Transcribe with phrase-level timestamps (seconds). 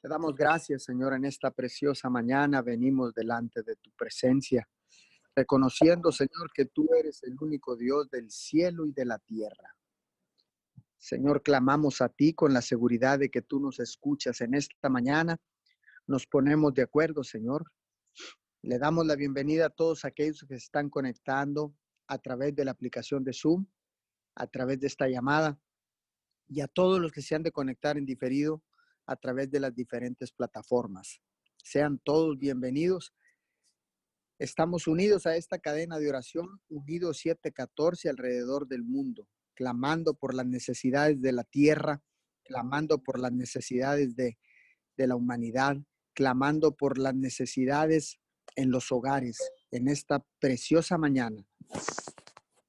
[0.00, 2.62] Te damos gracias, Señor, en esta preciosa mañana.
[2.62, 4.68] Venimos delante de tu presencia,
[5.34, 9.74] reconociendo, Señor, que tú eres el único Dios del cielo y de la tierra.
[10.98, 15.36] Señor, clamamos a ti con la seguridad de que tú nos escuchas en esta mañana.
[16.06, 17.64] Nos ponemos de acuerdo, Señor.
[18.62, 21.74] Le damos la bienvenida a todos aquellos que se están conectando
[22.06, 23.66] a través de la aplicación de Zoom,
[24.36, 25.58] a través de esta llamada,
[26.46, 28.62] y a todos los que se han de conectar en diferido
[29.08, 31.20] a través de las diferentes plataformas.
[31.56, 33.14] Sean todos bienvenidos.
[34.38, 40.46] Estamos unidos a esta cadena de oración, unidos 714 alrededor del mundo, clamando por las
[40.46, 42.02] necesidades de la tierra,
[42.44, 44.38] clamando por las necesidades de,
[44.96, 45.78] de la humanidad,
[46.14, 48.20] clamando por las necesidades
[48.56, 49.38] en los hogares
[49.70, 51.46] en esta preciosa mañana.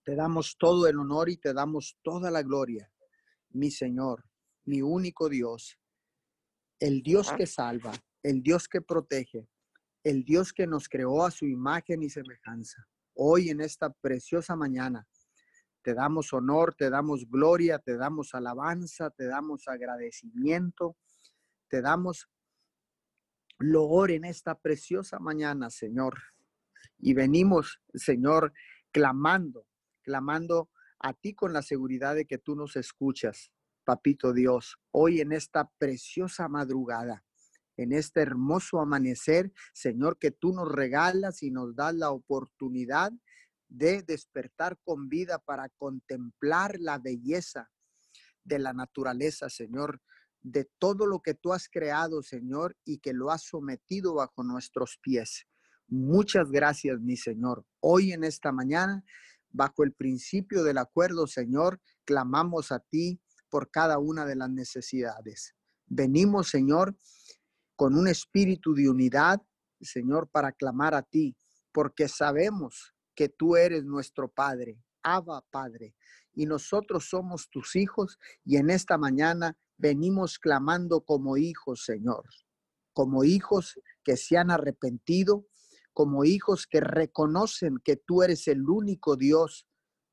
[0.04, 2.90] Te damos todo el honor y te damos toda la gloria,
[3.50, 4.24] mi Señor,
[4.64, 5.78] mi único Dios,
[6.80, 7.92] el Dios que salva,
[8.24, 9.48] el Dios que protege,
[10.04, 12.88] el Dios que nos creó a su imagen y semejanza.
[13.14, 15.06] Hoy en esta preciosa mañana
[15.82, 20.98] te damos honor, te damos gloria, te damos alabanza, te damos agradecimiento,
[21.68, 22.30] te damos
[23.60, 26.18] loor en esta preciosa mañana, Señor.
[26.98, 28.54] Y venimos, Señor,
[28.92, 29.68] clamando,
[30.02, 33.52] clamando a ti con la seguridad de que tú nos escuchas,
[33.90, 37.26] Papito Dios, hoy en esta preciosa madrugada,
[37.76, 43.12] en este hermoso amanecer, Señor, que tú nos regalas y nos das la oportunidad
[43.68, 47.72] de despertar con vida para contemplar la belleza
[48.44, 50.04] de la naturaleza, Señor,
[50.44, 55.00] de todo lo que tú has creado, Señor, y que lo has sometido bajo nuestros
[55.02, 55.48] pies.
[55.88, 57.66] Muchas gracias, mi Señor.
[57.80, 59.04] Hoy en esta mañana,
[59.50, 65.56] bajo el principio del acuerdo, Señor, clamamos a ti por cada una de las necesidades.
[65.88, 66.96] Venimos, Señor,
[67.76, 69.42] con un espíritu de unidad,
[69.82, 71.36] Señor, para clamar a ti,
[71.72, 75.96] porque sabemos que tú eres nuestro Padre, Abba Padre,
[76.34, 82.26] y nosotros somos tus hijos, y en esta mañana venimos clamando como hijos, Señor,
[82.94, 85.48] como hijos que se han arrepentido,
[85.94, 89.68] como hijos que reconocen que tú eres el único Dios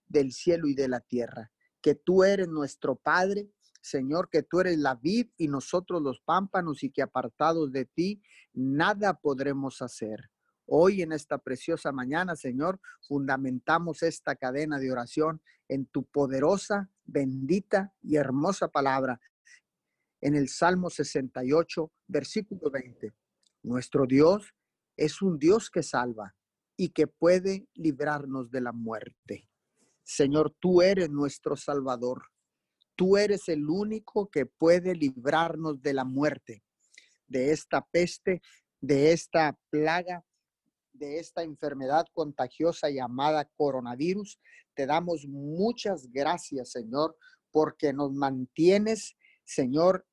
[0.09, 1.53] del cielo y de la tierra
[1.87, 3.49] que tú eres nuestro Padre,
[3.81, 8.21] Señor, que tú eres la vid y nosotros los pámpanos y que apartados de ti
[8.53, 10.29] nada podremos hacer.
[10.65, 17.95] Hoy en esta preciosa mañana, Señor, fundamentamos esta cadena de oración en tu poderosa, bendita
[18.03, 19.21] y hermosa palabra.
[20.21, 23.15] En el Salmo 68, versículo 20.
[23.63, 24.57] Nuestro Dios
[24.97, 26.35] es un Dios que salva
[26.77, 29.49] y que puede librarnos de la muerte.
[30.07, 32.23] Señor, tú eres nuestro Salvador.
[32.95, 36.63] Tú eres el único que puede librarnos de la muerte,
[37.27, 38.41] de esta peste,
[38.81, 40.25] de esta plaga,
[40.93, 44.39] de esta enfermedad contagiosa llamada coronavirus.
[44.75, 47.17] Te damos muchas gracias, Señor,
[47.51, 50.07] porque nos mantienes, Señor,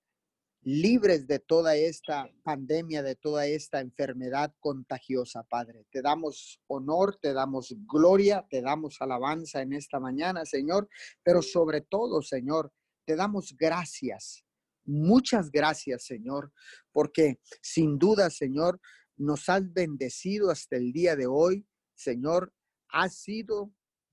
[0.65, 5.85] libres de toda esta pandemia, de toda esta enfermedad contagiosa, Padre.
[5.91, 10.87] Te damos honor, te damos gloria, te damos alabanza en esta mañana, Señor,
[11.21, 12.71] pero sobre todo, Señor,
[13.05, 14.45] te damos gracias.
[14.85, 16.51] Muchas gracias, Señor,
[16.91, 18.79] porque sin duda, Señor,
[19.17, 21.65] nos has bendecido hasta el día de hoy.
[21.95, 22.53] Señor,
[22.89, 23.71] ha sido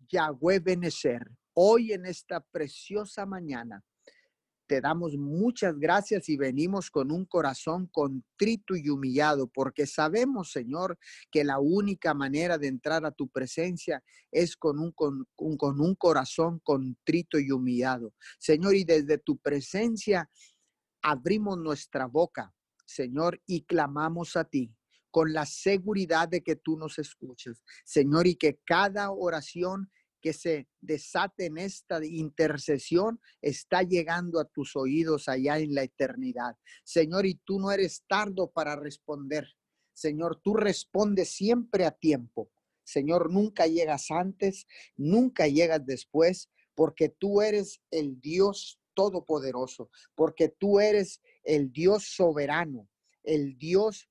[0.08, 1.30] Yahweh Benecer.
[1.54, 3.84] Hoy en esta preciosa mañana
[4.70, 10.96] te damos muchas gracias y venimos con un corazón contrito y humillado, porque sabemos, Señor,
[11.28, 15.96] que la única manera de entrar a tu presencia es con un, con, con un
[15.96, 18.14] corazón contrito y humillado.
[18.38, 20.30] Señor, y desde tu presencia
[21.02, 22.54] abrimos nuestra boca,
[22.86, 24.72] Señor, y clamamos a ti
[25.10, 30.68] con la seguridad de que tú nos escuchas, Señor, y que cada oración que se
[30.80, 36.56] desate en esta intercesión está llegando a tus oídos allá en la eternidad.
[36.84, 39.46] Señor, y tú no eres tardo para responder.
[39.92, 42.50] Señor, tú respondes siempre a tiempo.
[42.84, 44.66] Señor, nunca llegas antes,
[44.96, 52.88] nunca llegas después, porque tú eres el Dios todopoderoso, porque tú eres el Dios soberano,
[53.22, 54.08] el Dios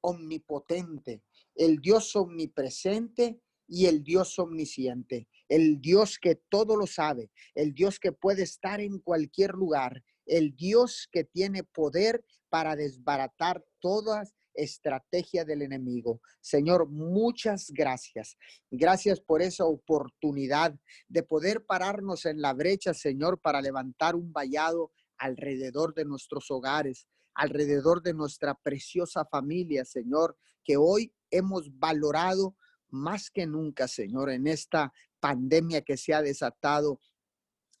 [0.00, 1.22] omnipotente,
[1.54, 8.00] el Dios omnipresente y el Dios omnisciente, el Dios que todo lo sabe, el Dios
[8.00, 15.44] que puede estar en cualquier lugar, el Dios que tiene poder para desbaratar todas estrategia
[15.44, 16.20] del enemigo.
[16.40, 18.36] Señor, muchas gracias.
[18.72, 20.74] Gracias por esa oportunidad
[21.06, 27.06] de poder pararnos en la brecha, Señor, para levantar un vallado alrededor de nuestros hogares,
[27.34, 32.56] alrededor de nuestra preciosa familia, Señor, que hoy hemos valorado
[32.92, 37.00] más que nunca, Señor, en esta pandemia que se ha desatado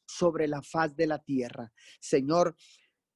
[0.06, 1.72] sobre la faz de la tierra.
[2.00, 2.56] Señor,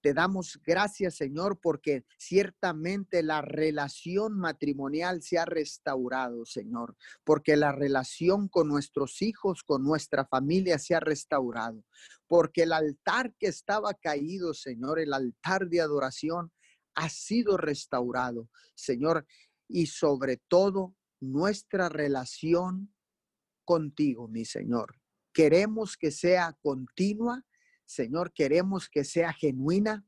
[0.05, 6.95] te damos gracias, Señor, porque ciertamente la relación matrimonial se ha restaurado, Señor,
[7.25, 11.83] porque la relación con nuestros hijos, con nuestra familia se ha restaurado,
[12.27, 16.53] porque el altar que estaba caído, Señor, el altar de adoración,
[16.95, 19.27] ha sido restaurado, Señor,
[19.69, 22.95] y sobre todo nuestra relación
[23.65, 25.01] contigo, mi Señor.
[25.33, 27.45] Queremos que sea continua,
[27.87, 30.05] Señor, queremos que sea genuina.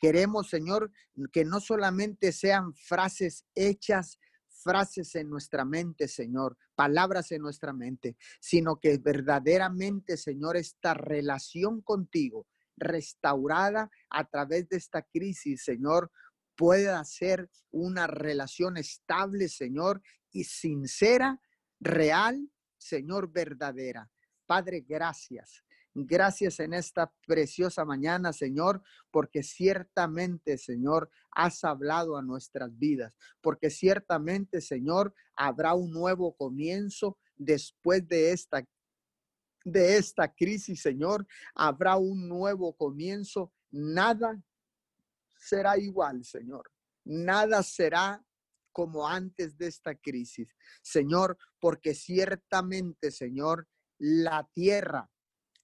[0.00, 0.90] Queremos, Señor,
[1.32, 4.18] que no solamente sean frases hechas,
[4.48, 11.82] frases en nuestra mente, Señor, palabras en nuestra mente, sino que verdaderamente, Señor, esta relación
[11.82, 12.46] contigo,
[12.76, 16.10] restaurada a través de esta crisis, Señor,
[16.56, 21.40] pueda ser una relación estable, Señor, y sincera,
[21.80, 24.10] real, Señor, verdadera.
[24.46, 25.62] Padre, gracias.
[25.94, 33.68] Gracias en esta preciosa mañana, Señor, porque ciertamente, Señor, has hablado a nuestras vidas, porque
[33.68, 38.64] ciertamente, Señor, habrá un nuevo comienzo después de esta
[39.64, 41.24] de esta crisis, Señor,
[41.54, 43.52] habrá un nuevo comienzo.
[43.70, 44.42] Nada
[45.38, 46.68] será igual, Señor.
[47.04, 48.24] Nada será
[48.72, 50.48] como antes de esta crisis,
[50.82, 55.12] Señor, porque ciertamente, Señor, la tierra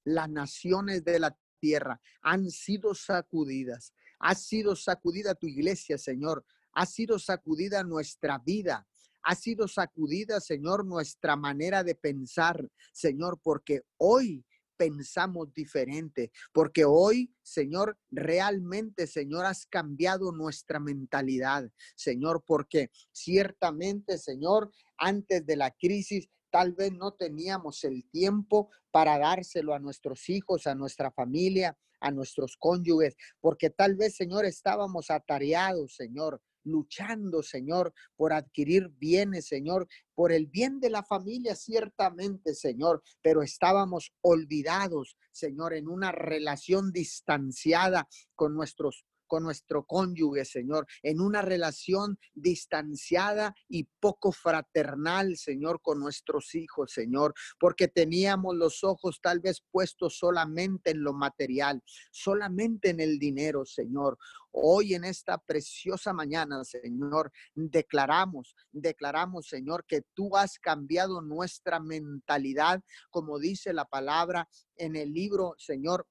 [0.08, 3.92] las naciones de la tierra han sido sacudidas.
[4.20, 6.44] Ha sido sacudida tu iglesia, Señor.
[6.72, 8.86] Ha sido sacudida nuestra vida.
[9.22, 14.44] Ha sido sacudida, Señor, nuestra manera de pensar, Señor, porque hoy
[14.78, 24.70] pensamos diferente, porque hoy, Señor, realmente, Señor, has cambiado nuestra mentalidad, Señor, porque ciertamente, Señor,
[24.96, 30.66] antes de la crisis Tal vez no teníamos el tiempo para dárselo a nuestros hijos,
[30.66, 37.92] a nuestra familia, a nuestros cónyuges, porque tal vez, Señor, estábamos atareados, Señor, luchando, Señor,
[38.16, 45.16] por adquirir bienes, Señor, por el bien de la familia, ciertamente, Señor, pero estábamos olvidados,
[45.30, 53.54] Señor, en una relación distanciada con nuestros con nuestro cónyuge, Señor, en una relación distanciada
[53.68, 60.18] y poco fraternal, Señor, con nuestros hijos, Señor, porque teníamos los ojos tal vez puestos
[60.18, 64.18] solamente en lo material, solamente en el dinero, Señor.
[64.50, 72.82] Hoy en esta preciosa mañana, Señor, declaramos, declaramos, Señor, que tú has cambiado nuestra mentalidad,
[73.10, 76.06] como dice la palabra en el libro, Señor,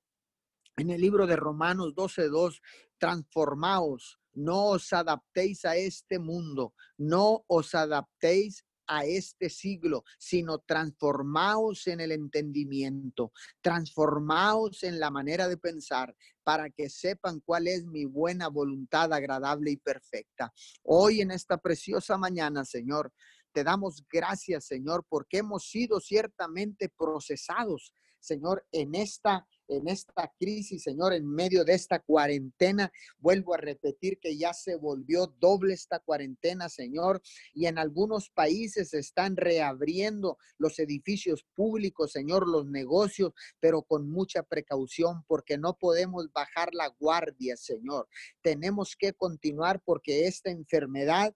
[0.77, 2.62] en el libro de Romanos 12:2,
[3.00, 11.88] transformaos, no os adaptéis a este mundo, no os adaptéis a este siglo, sino transformaos
[11.88, 18.06] en el entendimiento, transformaos en la manera de pensar para que sepan cuál es mi
[18.06, 20.53] buena voluntad agradable y perfecta.
[20.83, 23.12] Hoy en esta preciosa mañana, Señor,
[23.51, 30.84] te damos gracias, Señor, porque hemos sido ciertamente procesados, Señor, en esta en esta crisis,
[30.84, 32.92] Señor, en medio de esta cuarentena.
[33.19, 37.21] Vuelvo a repetir que ya se volvió doble esta cuarentena, Señor,
[37.54, 44.44] y en algunos países están reabriendo los edificios públicos, Señor, los negocios, pero con mucha
[44.44, 48.07] precaución porque no podemos bajar la guardia, Señor.
[48.42, 51.36] Tenemos que continuar porque esta enfermedad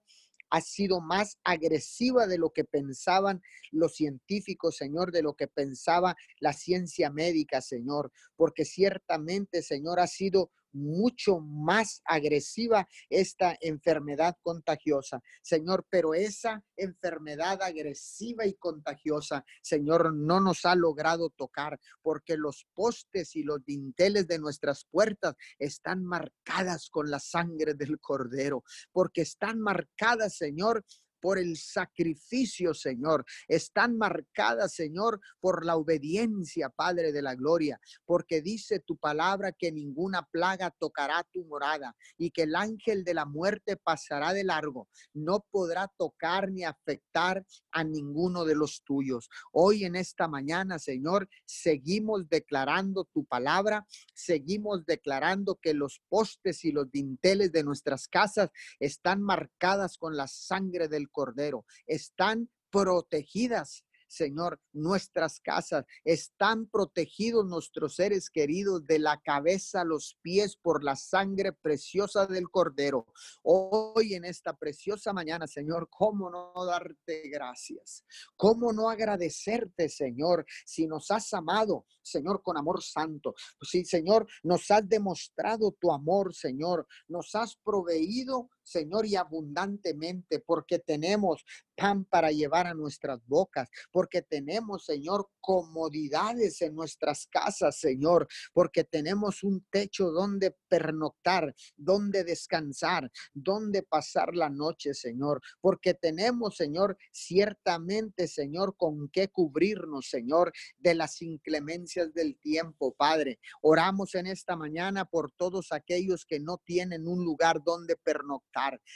[0.52, 3.40] ha sido más agresiva de lo que pensaban
[3.70, 10.06] los científicos, Señor, de lo que pensaba la ciencia médica, Señor, porque ciertamente, Señor, ha
[10.06, 20.14] sido mucho más agresiva esta enfermedad contagiosa, Señor, pero esa enfermedad agresiva y contagiosa, Señor,
[20.14, 26.04] no nos ha logrado tocar porque los postes y los dinteles de nuestras puertas están
[26.04, 30.84] marcadas con la sangre del cordero, porque están marcadas, Señor,
[31.22, 33.24] por el sacrificio, Señor.
[33.46, 39.70] Están marcadas, Señor, por la obediencia, Padre de la Gloria, porque dice tu palabra que
[39.70, 44.88] ninguna plaga tocará tu morada y que el ángel de la muerte pasará de largo.
[45.14, 49.30] No podrá tocar ni afectar a ninguno de los tuyos.
[49.52, 56.72] Hoy en esta mañana, Señor, seguimos declarando tu palabra, seguimos declarando que los postes y
[56.72, 58.50] los dinteles de nuestras casas
[58.80, 65.86] están marcadas con la sangre del Cordero, están protegidas Señor, nuestras casas.
[66.04, 72.26] Están protegidos nuestros seres queridos de la cabeza a los pies por la sangre preciosa
[72.26, 73.06] del Cordero.
[73.42, 78.04] Hoy en esta preciosa mañana, Señor, ¿cómo no darte gracias?
[78.36, 83.34] ¿Cómo no agradecerte, Señor, si nos has amado, Señor, con amor santo?
[83.62, 90.78] Si, Señor, nos has demostrado tu amor, Señor, nos has proveído Señor, y abundantemente, porque
[90.78, 91.44] tenemos
[91.76, 98.84] pan para llevar a nuestras bocas, porque tenemos, Señor, comodidades en nuestras casas, Señor, porque
[98.84, 106.96] tenemos un techo donde pernoctar, donde descansar, donde pasar la noche, Señor, porque tenemos, Señor,
[107.10, 113.38] ciertamente, Señor, con qué cubrirnos, Señor, de las inclemencias del tiempo, Padre.
[113.60, 118.51] Oramos en esta mañana por todos aquellos que no tienen un lugar donde pernoctar,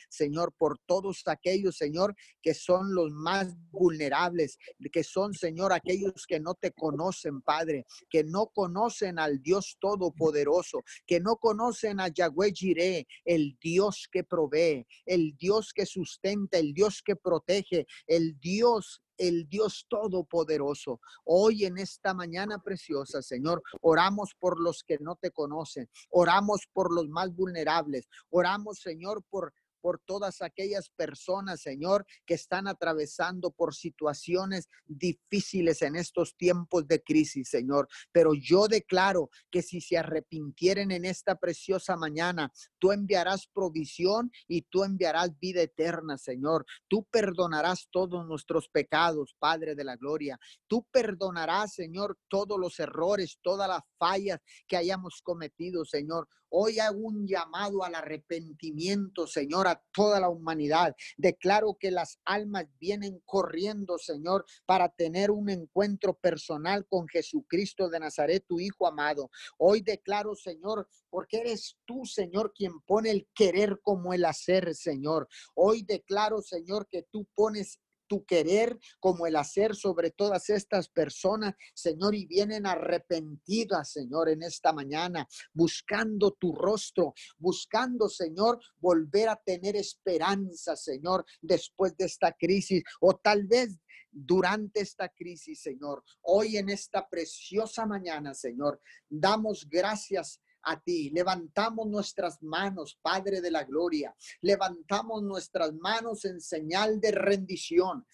[0.08, 4.58] Señor, por todos aquellos, Señor, que son los más vulnerables,
[4.92, 10.82] que son, Señor, aquellos que no te conocen, Padre, que no conocen al Dios Todopoderoso,
[11.06, 16.72] que no conocen a Yahweh Jireh, el Dios que provee, el Dios que sustenta, el
[16.72, 21.00] Dios que protege, el Dios el Dios Todopoderoso.
[21.24, 26.92] Hoy en esta mañana preciosa, Señor, oramos por los que no te conocen, oramos por
[26.92, 29.52] los más vulnerables, oramos, Señor, por
[29.86, 37.04] por todas aquellas personas, Señor, que están atravesando por situaciones difíciles en estos tiempos de
[37.04, 37.86] crisis, Señor.
[38.10, 42.50] Pero yo declaro que si se arrepintieren en esta preciosa mañana,
[42.80, 46.66] tú enviarás provisión y tú enviarás vida eterna, Señor.
[46.88, 50.36] Tú perdonarás todos nuestros pecados, Padre de la Gloria.
[50.66, 56.26] Tú perdonarás, Señor, todos los errores, todas las fallas que hayamos cometido, Señor.
[56.48, 60.94] Hoy hago un llamado al arrepentimiento, Señor, a toda la humanidad.
[61.16, 68.00] Declaro que las almas vienen corriendo, Señor, para tener un encuentro personal con Jesucristo de
[68.00, 69.30] Nazaret, tu Hijo amado.
[69.58, 75.28] Hoy declaro, Señor, porque eres tú, Señor, quien pone el querer como el hacer, Señor.
[75.54, 81.54] Hoy declaro, Señor, que tú pones tu querer como el hacer sobre todas estas personas,
[81.74, 89.36] Señor, y vienen arrepentidas, Señor, en esta mañana, buscando tu rostro, buscando, Señor, volver a
[89.36, 93.76] tener esperanza, Señor, después de esta crisis, o tal vez
[94.16, 96.02] durante esta crisis, Señor.
[96.22, 101.10] Hoy en esta preciosa mañana, Señor, damos gracias a ti.
[101.10, 104.14] Levantamos nuestras manos, Padre de la Gloria.
[104.40, 108.04] Levantamos nuestras manos en señal de rendición.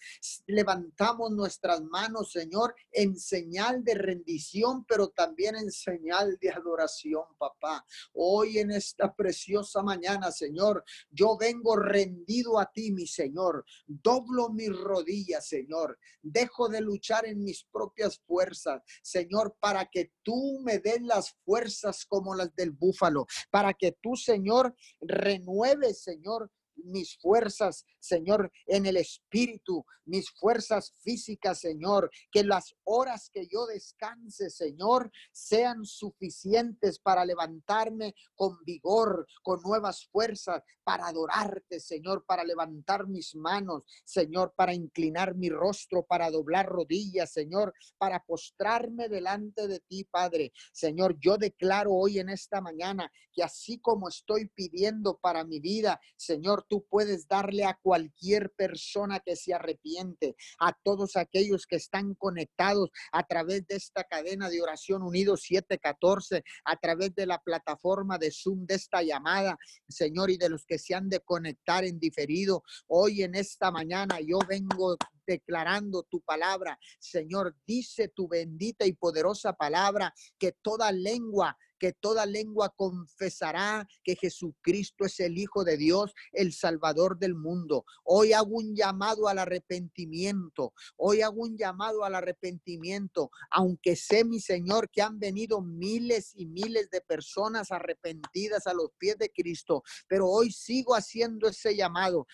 [0.45, 7.85] Levantamos nuestras manos, Señor, en señal de rendición, pero también en señal de adoración, papá.
[8.13, 13.65] Hoy en esta preciosa mañana, Señor, yo vengo rendido a ti, mi Señor.
[13.87, 15.97] Doblo mis rodillas, Señor.
[16.21, 22.05] Dejo de luchar en mis propias fuerzas, Señor, para que tú me des las fuerzas
[22.05, 28.97] como las del búfalo, para que tú, Señor, renueves, Señor, mis fuerzas, Señor, en el
[28.97, 37.25] espíritu, mis fuerzas físicas, Señor, que las horas que yo descanse, Señor, sean suficientes para
[37.25, 44.73] levantarme con vigor, con nuevas fuerzas, para adorarte, Señor, para levantar mis manos, Señor, para
[44.73, 50.51] inclinar mi rostro, para doblar rodillas, Señor, para postrarme delante de ti, Padre.
[50.73, 55.99] Señor, yo declaro hoy en esta mañana que así como estoy pidiendo para mi vida,
[56.17, 62.15] Señor, tú puedes darle a cualquier persona que se arrepiente, a todos aquellos que están
[62.15, 68.17] conectados a través de esta cadena de oración unido 714, a través de la plataforma
[68.17, 71.99] de Zoom de esta llamada, Señor, y de los que se han de conectar en
[71.99, 72.63] diferido.
[72.87, 76.77] Hoy en esta mañana yo vengo declarando tu palabra.
[76.99, 84.15] Señor, dice tu bendita y poderosa palabra que toda lengua que toda lengua confesará que
[84.15, 87.85] Jesucristo es el Hijo de Dios, el Salvador del mundo.
[88.03, 90.73] Hoy hago un llamado al arrepentimiento.
[90.97, 96.45] Hoy hago un llamado al arrepentimiento, aunque sé, mi Señor, que han venido miles y
[96.45, 102.25] miles de personas arrepentidas a los pies de Cristo, pero hoy sigo haciendo ese llamado.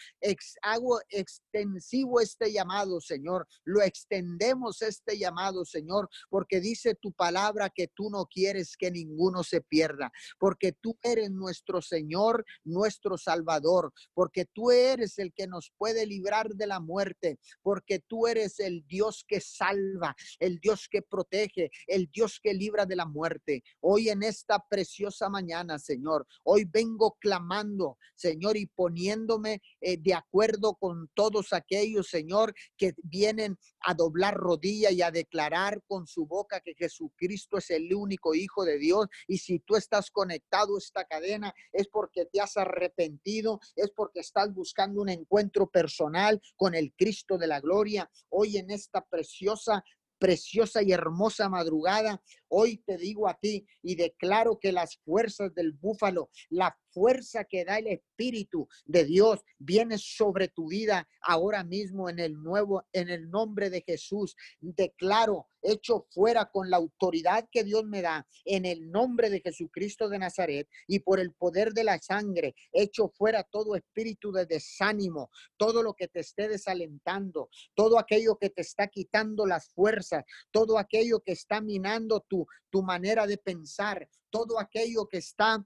[0.61, 3.47] hago extensivo este llamado, Señor.
[3.63, 9.38] Lo extendemos este llamado, Señor, porque dice tu palabra que tú no quieres que ninguno
[9.43, 15.71] se pierda, porque tú eres nuestro Señor, nuestro Salvador, porque tú eres el que nos
[15.77, 21.01] puede librar de la muerte, porque tú eres el Dios que salva, el Dios que
[21.01, 23.63] protege, el Dios que libra de la muerte.
[23.79, 30.75] Hoy en esta preciosa mañana, Señor, hoy vengo clamando, Señor, y poniéndome eh, de acuerdo
[30.75, 36.61] con todos aquellos, Señor, que vienen a doblar rodilla y a declarar con su boca
[36.61, 39.07] que Jesucristo es el único Hijo de Dios.
[39.27, 44.19] Y si tú estás conectado a esta cadena, es porque te has arrepentido, es porque
[44.19, 48.09] estás buscando un encuentro personal con el Cristo de la gloria.
[48.29, 49.83] Hoy en esta preciosa
[50.19, 55.73] preciosa y hermosa madrugada, hoy te digo a ti y declaro que las fuerzas del
[55.73, 62.09] búfalo, la fuerza que da el Espíritu de Dios viene sobre tu vida ahora mismo
[62.09, 64.35] en el nuevo, en el nombre de Jesús.
[64.59, 70.09] Declaro, hecho fuera con la autoridad que Dios me da, en el nombre de Jesucristo
[70.09, 75.29] de Nazaret y por el poder de la sangre, hecho fuera todo espíritu de desánimo,
[75.57, 80.77] todo lo que te esté desalentando, todo aquello que te está quitando las fuerzas, todo
[80.77, 82.38] aquello que está minando tu,
[82.69, 85.65] tu manera de pensar, todo aquello que está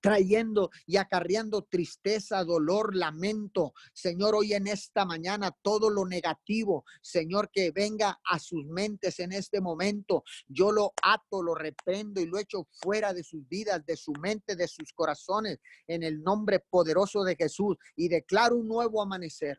[0.00, 3.72] trayendo y acarreando tristeza, dolor, lamento.
[3.92, 9.32] Señor, hoy en esta mañana todo lo negativo, Señor, que venga a sus mentes en
[9.32, 13.96] este momento, yo lo ato, lo reprendo y lo echo fuera de sus vidas, de
[13.96, 19.02] su mente, de sus corazones, en el nombre poderoso de Jesús y declaro un nuevo
[19.02, 19.58] amanecer,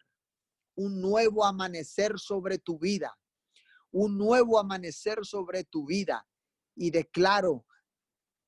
[0.76, 3.18] un nuevo amanecer sobre tu vida,
[3.92, 6.26] un nuevo amanecer sobre tu vida
[6.80, 7.66] y declaro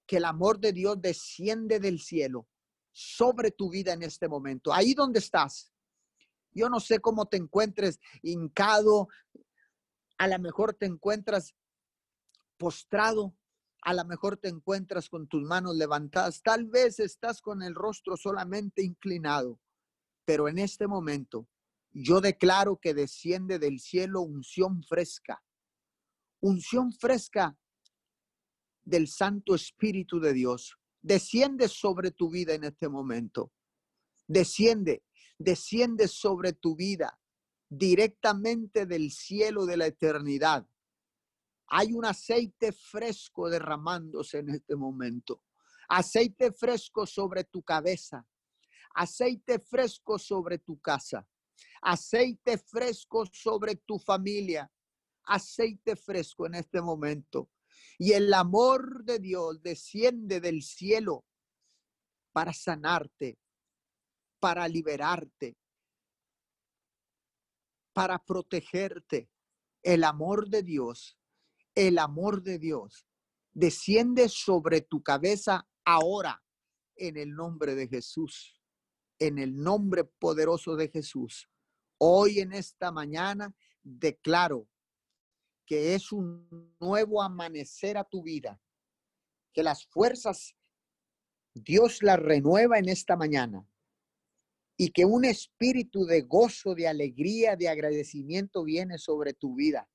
[0.07, 2.47] que el amor de Dios desciende del cielo
[2.91, 4.73] sobre tu vida en este momento.
[4.73, 5.73] Ahí donde estás.
[6.53, 9.09] Yo no sé cómo te encuentres hincado,
[10.17, 11.53] a lo mejor te encuentras
[12.57, 13.35] postrado,
[13.81, 18.15] a lo mejor te encuentras con tus manos levantadas, tal vez estás con el rostro
[18.15, 19.59] solamente inclinado,
[20.25, 21.47] pero en este momento
[21.91, 25.43] yo declaro que desciende del cielo unción fresca,
[26.39, 27.57] unción fresca
[28.91, 30.77] del Santo Espíritu de Dios.
[31.01, 33.53] Desciende sobre tu vida en este momento.
[34.27, 35.03] Desciende,
[35.39, 37.17] desciende sobre tu vida
[37.69, 40.67] directamente del cielo de la eternidad.
[41.67, 45.41] Hay un aceite fresco derramándose en este momento.
[45.88, 48.27] Aceite fresco sobre tu cabeza.
[48.93, 51.25] Aceite fresco sobre tu casa.
[51.81, 54.70] Aceite fresco sobre tu familia.
[55.24, 57.50] Aceite fresco en este momento.
[57.98, 61.25] Y el amor de Dios desciende del cielo
[62.31, 63.37] para sanarte,
[64.39, 65.57] para liberarte,
[67.94, 69.29] para protegerte.
[69.83, 71.17] El amor de Dios,
[71.75, 73.07] el amor de Dios
[73.53, 76.44] desciende sobre tu cabeza ahora
[76.96, 78.61] en el nombre de Jesús,
[79.20, 81.50] en el nombre poderoso de Jesús.
[81.98, 84.67] Hoy en esta mañana declaro
[85.72, 88.60] que es un nuevo amanecer a tu vida,
[89.53, 90.53] que las fuerzas
[91.53, 93.66] Dios las renueva en esta mañana
[94.75, 99.90] y que un espíritu de gozo, de alegría, de agradecimiento viene sobre tu vida.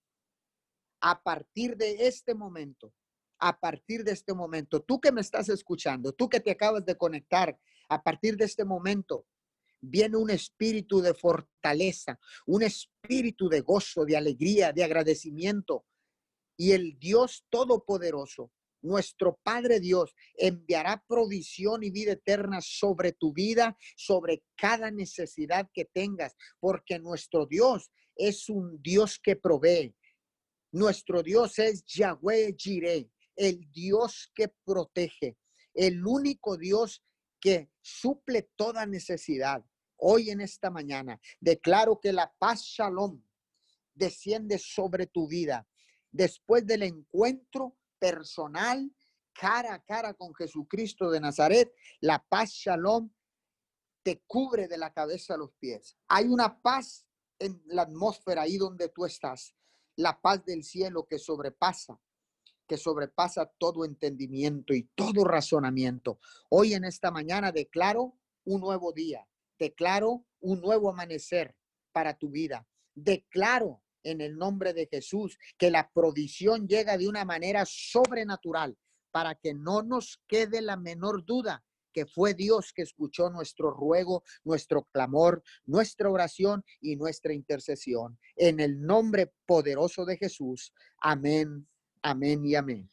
[1.03, 2.95] A partir de este momento,
[3.39, 6.97] a partir de este momento, tú que me estás escuchando, tú que te acabas de
[6.97, 7.61] conectar,
[7.91, 9.27] a partir de este momento,
[9.89, 15.85] viene un espíritu de fortaleza, un espíritu de gozo, de alegría, de agradecimiento.
[16.57, 18.51] Y el Dios Todopoderoso,
[18.83, 25.85] nuestro Padre Dios, enviará provisión y vida eterna sobre tu vida, sobre cada necesidad que
[25.85, 29.95] tengas, porque nuestro Dios es un Dios que provee.
[30.73, 35.37] Nuestro Dios es Yahweh Jireh, el Dios que protege,
[35.75, 37.03] el único Dios
[37.41, 39.65] que suple toda necesidad.
[39.97, 43.23] Hoy en esta mañana declaro que la paz shalom
[43.95, 45.67] desciende sobre tu vida
[46.11, 48.91] después del encuentro personal
[49.33, 51.73] cara a cara con Jesucristo de Nazaret.
[52.01, 53.11] La paz shalom
[54.03, 55.97] te cubre de la cabeza a los pies.
[56.09, 57.07] Hay una paz
[57.39, 59.55] en la atmósfera ahí donde tú estás.
[59.97, 62.01] La paz del cielo que sobrepasa
[62.67, 66.19] que sobrepasa todo entendimiento y todo razonamiento.
[66.51, 69.27] Hoy en esta mañana declaro un nuevo día,
[69.59, 71.55] declaro un nuevo amanecer
[71.93, 72.67] para tu vida.
[72.95, 78.77] Declaro en el nombre de Jesús que la provisión llega de una manera sobrenatural
[79.11, 84.23] para que no nos quede la menor duda que fue Dios que escuchó nuestro ruego,
[84.45, 88.19] nuestro clamor, nuestra oración y nuestra intercesión.
[88.37, 90.75] En el nombre poderoso de Jesús.
[91.01, 91.67] Amén
[92.07, 92.89] Amén y amén.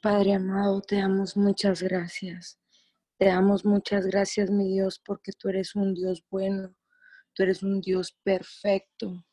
[0.00, 2.58] Padre amado, te damos muchas gracias.
[3.16, 6.74] Te damos muchas gracias, mi Dios, porque tú eres un Dios bueno,
[7.32, 9.24] tú eres un Dios perfecto.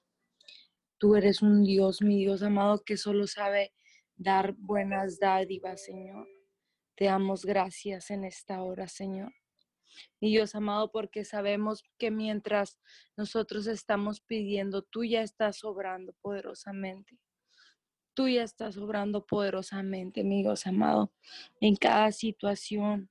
[0.99, 3.73] Tú eres un Dios, mi Dios amado, que solo sabe
[4.15, 6.27] dar buenas dádivas, Señor.
[6.95, 9.33] Te damos gracias en esta hora, Señor.
[10.19, 12.79] Mi Dios amado, porque sabemos que mientras
[13.17, 17.17] nosotros estamos pidiendo, tú ya estás obrando poderosamente.
[18.13, 21.11] Tú ya estás obrando poderosamente, mi Dios amado,
[21.59, 23.09] en cada situación,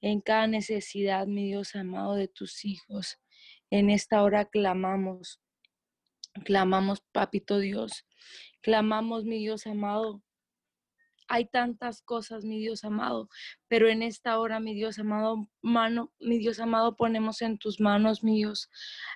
[0.00, 3.18] en cada necesidad, mi Dios amado, de tus hijos.
[3.70, 5.40] En esta hora clamamos,
[6.44, 8.06] clamamos, papito Dios,
[8.62, 10.22] clamamos, mi Dios amado,
[11.30, 13.28] hay tantas cosas, mi Dios amado,
[13.68, 18.24] pero en esta hora, mi Dios amado, mano, mi Dios amado, ponemos en tus manos,
[18.24, 18.68] mi Dios,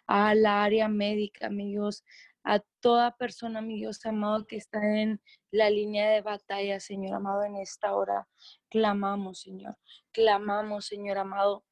[0.07, 2.05] a la área médica, mi Dios,
[2.45, 7.45] a toda persona, mi Dios amado, que está en la línea de batalla, Señor amado,
[7.45, 8.29] en esta hora.
[8.69, 9.77] Clamamos, Señor.
[10.13, 11.65] Clamamos, Señor amado,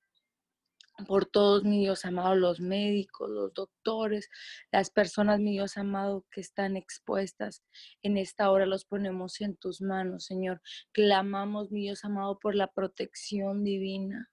[1.06, 4.28] por todos, mi Dios amado, los médicos, los doctores,
[4.70, 7.62] las personas, mi Dios amado, que están expuestas.
[8.02, 10.60] En esta hora los ponemos en tus manos, Señor.
[10.92, 14.31] Clamamos, mi Dios amado, por la protección divina.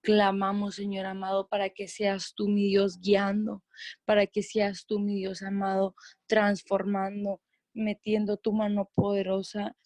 [0.00, 3.62] Clamamos, Señor amado, para que seas tú, mi Dios, guiando,
[4.04, 5.94] para que seas tú, mi Dios amado,
[6.26, 7.40] transformando,
[7.74, 9.76] metiendo tu mano poderosa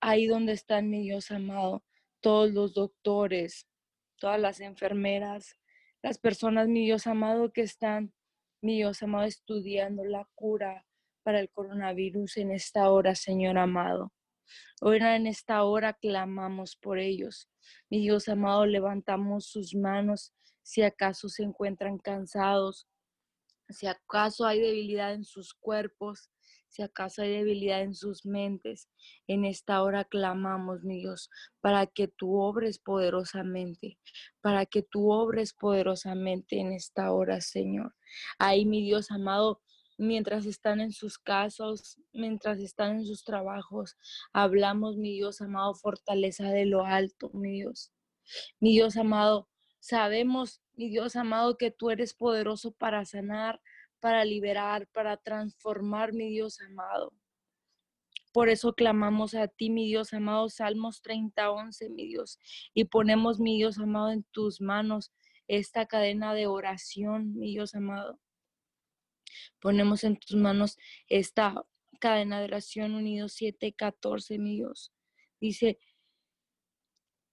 [0.00, 1.84] ahí donde están, mi Dios amado,
[2.20, 3.66] todos los doctores,
[4.18, 5.56] todas las enfermeras,
[6.02, 8.12] las personas, mi Dios amado, que están,
[8.62, 10.86] mi Dios amado, estudiando la cura
[11.22, 14.12] para el coronavirus en esta hora, Señor amado.
[14.80, 17.49] Hoy en esta hora clamamos por ellos.
[17.90, 22.86] Mi Dios amado, levantamos sus manos si acaso se encuentran cansados,
[23.68, 26.30] si acaso hay debilidad en sus cuerpos,
[26.68, 28.88] si acaso hay debilidad en sus mentes,
[29.26, 31.28] en esta hora clamamos, mi Dios,
[31.60, 33.98] para que tú obres poderosamente,
[34.40, 37.94] para que tú obres poderosamente en esta hora, Señor.
[38.38, 39.62] Ahí, mi Dios amado,
[40.00, 43.96] mientras están en sus casos, mientras están en sus trabajos,
[44.32, 47.92] hablamos, mi Dios amado, fortaleza de lo alto, mi Dios.
[48.60, 53.60] Mi Dios amado, sabemos, mi Dios amado, que tú eres poderoso para sanar,
[54.00, 57.12] para liberar, para transformar, mi Dios amado.
[58.32, 62.38] Por eso clamamos a ti, mi Dios amado, Salmos 30, 11, mi Dios,
[62.72, 65.12] y ponemos, mi Dios amado, en tus manos
[65.46, 68.18] esta cadena de oración, mi Dios amado.
[69.60, 71.64] Ponemos en tus manos esta
[72.00, 74.92] cadena de oración unidos 7, 14, mi Dios.
[75.40, 75.78] Dice,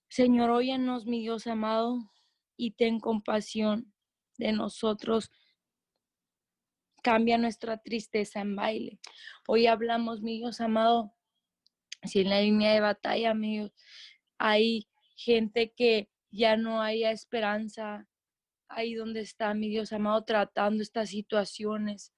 [0.09, 2.11] Señor, óyenos, mi Dios amado,
[2.57, 3.93] y ten compasión
[4.37, 5.31] de nosotros
[7.03, 8.99] cambia nuestra tristeza en baile.
[9.47, 11.13] Hoy hablamos, mi Dios amado,
[12.03, 13.71] si en la línea de batalla, amigos,
[14.37, 18.07] hay gente que ya no haya esperanza,
[18.69, 22.13] ahí donde está, mi Dios amado, tratando estas situaciones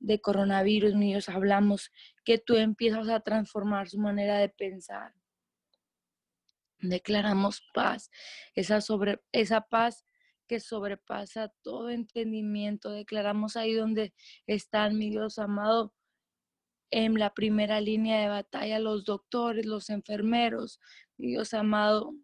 [0.00, 1.90] de coronavirus, mi Dios, hablamos
[2.24, 5.14] que tú empiezas a transformar su manera de pensar.
[6.80, 8.10] Declaramos paz,
[8.54, 10.04] esa, sobre, esa paz
[10.46, 12.90] que sobrepasa todo entendimiento.
[12.90, 14.14] Declaramos ahí donde
[14.46, 15.94] están, mi Dios amado,
[16.90, 20.80] en la primera línea de batalla, los doctores, los enfermeros,
[21.18, 22.14] mi Dios amado,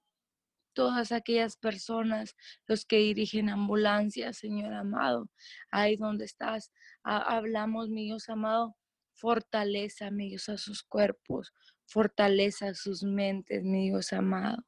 [0.75, 5.31] todas aquellas personas, los que dirigen ambulancias, Señor amado,
[5.71, 8.77] ahí donde estás, hablamos, mi Dios amado,
[9.15, 11.53] fortaleza, mi Dios, a sus cuerpos,
[11.87, 14.65] fortaleza a sus mentes, mi Dios amado.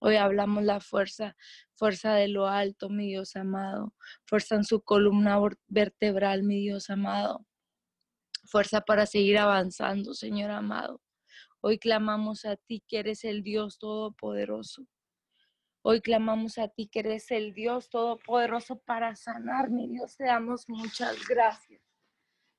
[0.00, 1.36] Hoy hablamos la fuerza,
[1.74, 3.94] fuerza de lo alto, mi Dios amado.
[4.26, 7.44] Fuerza en su columna vertebral, mi Dios amado.
[8.44, 11.00] Fuerza para seguir avanzando, Señor amado.
[11.60, 14.86] Hoy clamamos a ti que eres el Dios todopoderoso.
[15.82, 20.16] Hoy clamamos a ti que eres el Dios todopoderoso para sanar, mi Dios.
[20.16, 21.82] Te damos muchas gracias.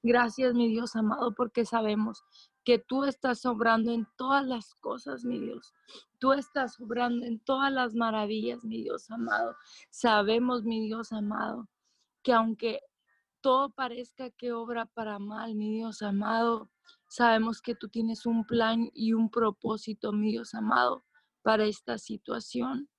[0.02, 2.24] Gracias, mi Dios amado, porque sabemos
[2.66, 5.74] que tú estás obrando en todas las cosas, mi Dios.
[6.20, 9.56] Tú estás obrando en todas las maravillas, mi Dios amado.
[9.90, 11.68] Sabemos, mi Dios amado,
[12.22, 12.82] que aunque
[13.42, 16.70] todo parezca que obra para mal, mi Dios amado,
[17.08, 21.06] sabemos que tú tienes un plan y un propósito, mi Dios amado,
[21.42, 22.90] para esta situación.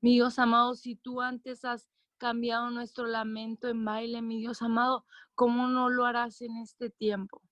[0.00, 5.06] Mi Dios amado, si tú antes has cambiado nuestro lamento en baile, mi Dios amado,
[5.34, 7.42] ¿cómo no lo harás en este tiempo?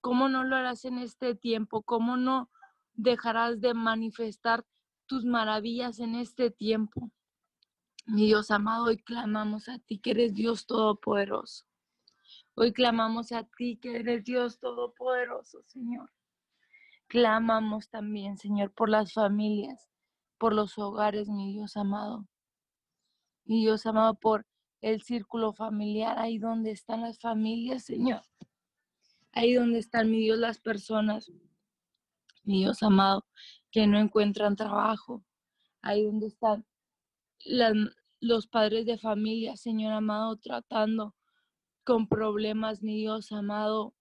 [0.00, 1.82] ¿Cómo no lo harás en este tiempo?
[1.82, 2.50] ¿Cómo no
[2.92, 4.64] dejarás de manifestar
[5.06, 7.10] tus maravillas en este tiempo?
[8.06, 11.64] Mi Dios amado, hoy clamamos a ti que eres Dios todopoderoso.
[12.56, 16.10] Hoy clamamos a ti que eres Dios todopoderoso, Señor.
[17.08, 19.88] Clamamos también, Señor, por las familias,
[20.38, 22.26] por los hogares, mi Dios amado
[23.44, 24.46] mi Dios amado, por
[24.80, 28.22] el círculo familiar, ahí donde están las familias, Señor.
[29.32, 31.30] Ahí donde están, mi Dios, las personas,
[32.42, 33.26] mi Dios amado,
[33.70, 35.24] que no encuentran trabajo.
[35.82, 36.64] Ahí donde están
[38.20, 41.14] los padres de familia, Señor amado, tratando
[41.84, 43.94] con problemas, mi Dios amado,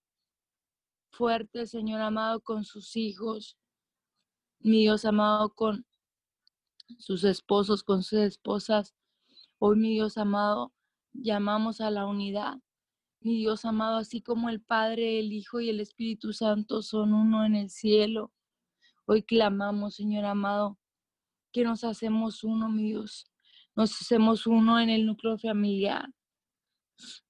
[1.11, 3.57] fuerte, Señor amado, con sus hijos,
[4.59, 5.85] mi Dios amado, con
[6.97, 8.95] sus esposos, con sus esposas.
[9.59, 10.73] Hoy, mi Dios amado,
[11.11, 12.59] llamamos a la unidad.
[13.19, 17.45] Mi Dios amado, así como el Padre, el Hijo y el Espíritu Santo son uno
[17.45, 18.33] en el cielo.
[19.05, 20.77] Hoy clamamos, Señor amado,
[21.51, 23.25] que nos hacemos uno, mi Dios.
[23.75, 26.09] Nos hacemos uno en el núcleo familiar.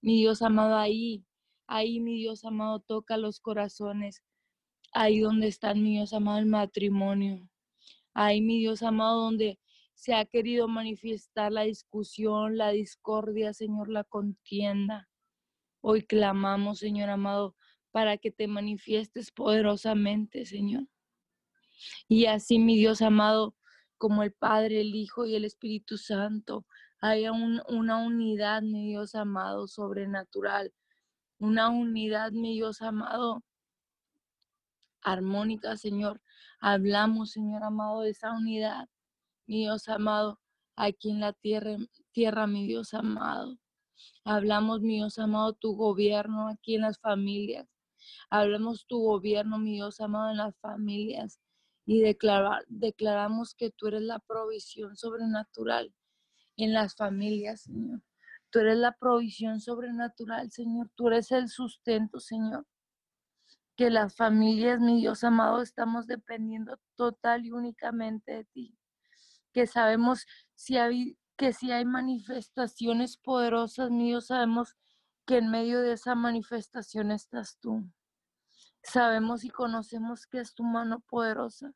[0.01, 1.25] Mi Dios amado, ahí,
[1.67, 4.23] ahí, mi Dios amado, toca los corazones.
[4.91, 7.49] Ahí donde está, mi Dios amado, el matrimonio.
[8.13, 9.59] Ahí, mi Dios amado, donde
[9.93, 15.09] se ha querido manifestar la discusión, la discordia, Señor, la contienda.
[15.81, 17.55] Hoy clamamos, Señor amado,
[17.91, 20.87] para que te manifiestes poderosamente, Señor.
[22.07, 23.55] Y así, mi Dios amado,
[23.97, 26.65] como el Padre, el Hijo y el Espíritu Santo,
[27.03, 30.73] haya una unidad, mi Dios amado, sobrenatural.
[31.37, 33.43] Una unidad, mi Dios amado,
[35.01, 36.21] armónica, Señor.
[36.61, 38.87] Hablamos, Señor amado, de esa unidad
[39.47, 40.39] mi Dios amado,
[40.77, 41.75] aquí en la tierra,
[42.13, 43.57] tierra, mi Dios amado.
[44.23, 47.67] Hablamos, mi Dios amado, tu gobierno aquí en las familias.
[48.29, 51.41] Hablamos tu gobierno, mi Dios amado, en las familias.
[51.85, 55.93] Y declarar, declaramos que tú eres la provisión sobrenatural
[56.57, 58.01] en las familias, Señor.
[58.49, 60.89] Tú eres la provisión sobrenatural, Señor.
[60.95, 62.65] Tú eres el sustento, Señor.
[63.75, 68.77] Que las familias, mi Dios amado, estamos dependiendo total y únicamente de ti
[69.53, 74.75] que sabemos si hay, que si hay manifestaciones poderosas, mío, sabemos
[75.25, 77.87] que en medio de esa manifestación estás tú.
[78.83, 81.73] Sabemos y conocemos que es tu mano poderosa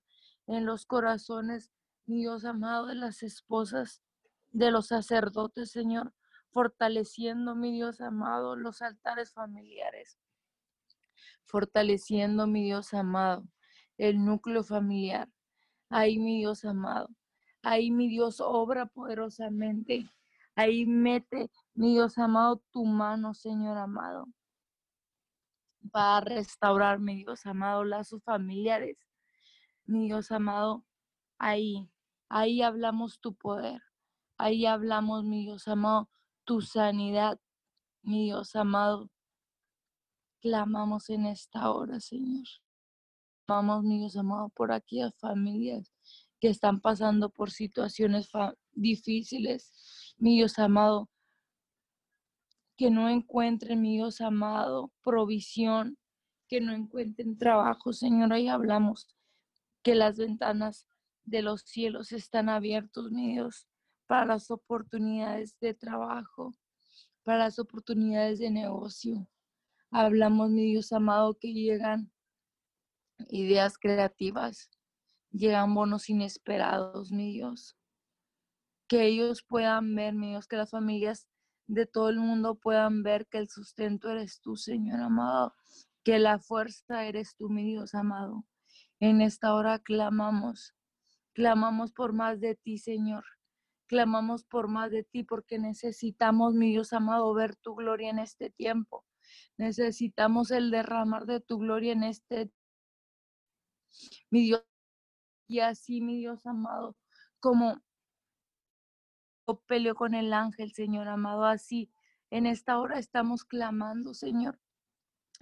[0.48, 1.72] en los corazones,
[2.06, 4.02] mi Dios amado, de las esposas,
[4.52, 6.14] de los sacerdotes, Señor,
[6.52, 10.18] fortaleciendo, mi Dios amado, los altares familiares,
[11.46, 13.48] fortaleciendo, mi Dios amado,
[13.98, 15.30] el núcleo familiar.
[15.90, 17.10] Ahí, mi Dios amado,
[17.64, 20.10] Ahí mi Dios obra poderosamente.
[20.56, 24.28] Ahí mete, mi Dios amado, tu mano, Señor amado.
[25.92, 28.98] Para restaurar, mi Dios amado, lazos familiares.
[29.86, 30.86] Mi Dios amado,
[31.38, 31.90] ahí,
[32.30, 33.82] ahí hablamos tu poder.
[34.38, 36.10] Ahí hablamos, mi Dios amado,
[36.44, 37.40] tu sanidad.
[38.04, 39.10] Mi Dios amado,
[40.40, 42.46] clamamos en esta hora, Señor.
[43.46, 45.92] Clamamos, mi Dios amado, por aquellas familias
[46.40, 48.30] que están pasando por situaciones
[48.72, 51.10] difíciles, mi Dios amado,
[52.78, 55.98] que no encuentren, mi Dios amado, provisión,
[56.48, 59.08] que no encuentren trabajo, Señor, ahí hablamos
[59.84, 60.88] que las ventanas
[61.26, 63.68] de los cielos están abiertos, mi Dios,
[64.08, 66.56] para las oportunidades de trabajo,
[67.24, 69.28] para las oportunidades de negocio.
[69.92, 72.12] Hablamos, mi Dios amado, que llegan
[73.30, 74.70] ideas creativas,
[75.32, 77.78] llegan bonos inesperados, mi Dios.
[78.88, 81.28] Que ellos puedan ver, mi Dios, que las familias
[81.68, 85.54] de todo el mundo puedan ver que el sustento eres tú, Señor amado,
[86.04, 88.46] que la fuerza eres tú, mi Dios amado.
[89.02, 90.74] En esta hora clamamos,
[91.34, 93.26] clamamos por más de ti, Señor.
[93.88, 98.50] Clamamos por más de ti porque necesitamos, mi Dios amado, ver tu gloria en este
[98.50, 99.06] tiempo.
[99.58, 102.52] Necesitamos el derramar de tu gloria en este
[104.30, 104.64] mi Dios
[105.48, 106.98] y así, mi Dios amado,
[107.40, 107.82] como
[109.48, 111.90] yo peleo con el ángel, Señor amado, así
[112.30, 114.60] en esta hora estamos clamando, Señor,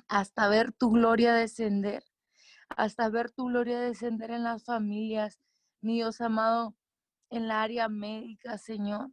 [0.07, 2.03] hasta ver tu gloria descender,
[2.69, 5.39] hasta ver tu gloria descender en las familias,
[5.81, 6.75] mi Dios amado,
[7.29, 9.11] en la área médica, Señor,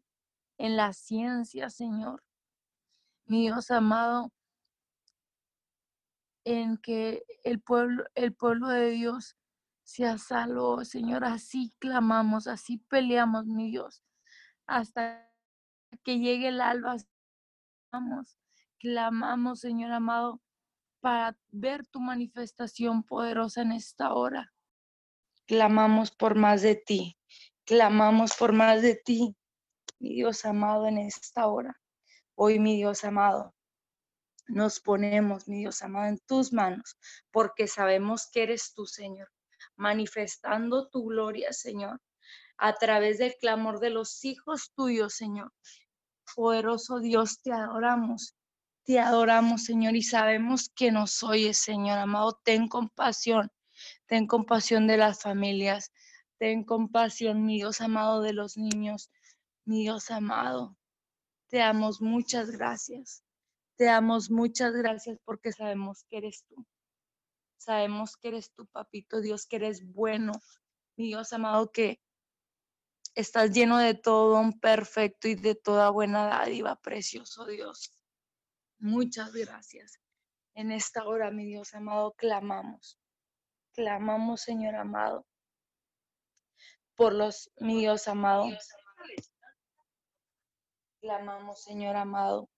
[0.58, 2.22] en la ciencia, Señor.
[3.26, 4.32] Mi Dios amado,
[6.44, 9.36] en que el pueblo, el pueblo de Dios
[9.84, 11.24] sea salvo, Señor.
[11.24, 14.02] Así clamamos, así peleamos, mi Dios,
[14.66, 15.30] hasta
[16.02, 16.96] que llegue el alba.
[17.90, 18.38] Clamamos,
[18.78, 20.40] clamamos, Señor amado,
[21.00, 24.52] para ver tu manifestación poderosa en esta hora.
[25.46, 27.18] Clamamos por más de ti,
[27.72, 29.34] clamamos por más de ti,
[29.98, 31.80] mi Dios amado, en esta hora.
[32.34, 33.54] Hoy, mi Dios amado,
[34.46, 36.98] nos ponemos, mi Dios amado, en tus manos,
[37.30, 39.30] porque sabemos que eres tú, Señor
[39.76, 41.98] manifestando tu gloria, Señor,
[42.58, 45.50] a través del clamor de los hijos tuyos, Señor.
[46.36, 48.36] Poderoso Dios, te adoramos.
[48.84, 52.38] Te adoramos, Señor, y sabemos que nos oyes, Señor amado.
[52.44, 53.50] Ten compasión,
[54.06, 55.90] ten compasión de las familias,
[56.42, 59.12] ten compasión, mi Dios amado, de los niños.
[59.64, 60.76] mi Dios amado.
[61.46, 63.22] Te damos muchas gracias.
[63.76, 66.66] Te damos muchas gracias porque sabemos que eres tú.
[67.58, 70.32] Sabemos que eres tu papito Dios, que eres bueno,
[70.96, 72.00] mi Dios amado, que
[73.14, 77.96] estás lleno de todo un perfecto y de toda buena dádiva, precioso Dios.
[78.80, 80.00] Muchas gracias.
[80.54, 82.98] En esta hora, mi Dios amado, clamamos.
[83.74, 85.24] Clamamos, Señor amado,
[86.96, 88.46] por los, mi Dios amado.
[91.00, 92.48] Clamamos, Señor amado,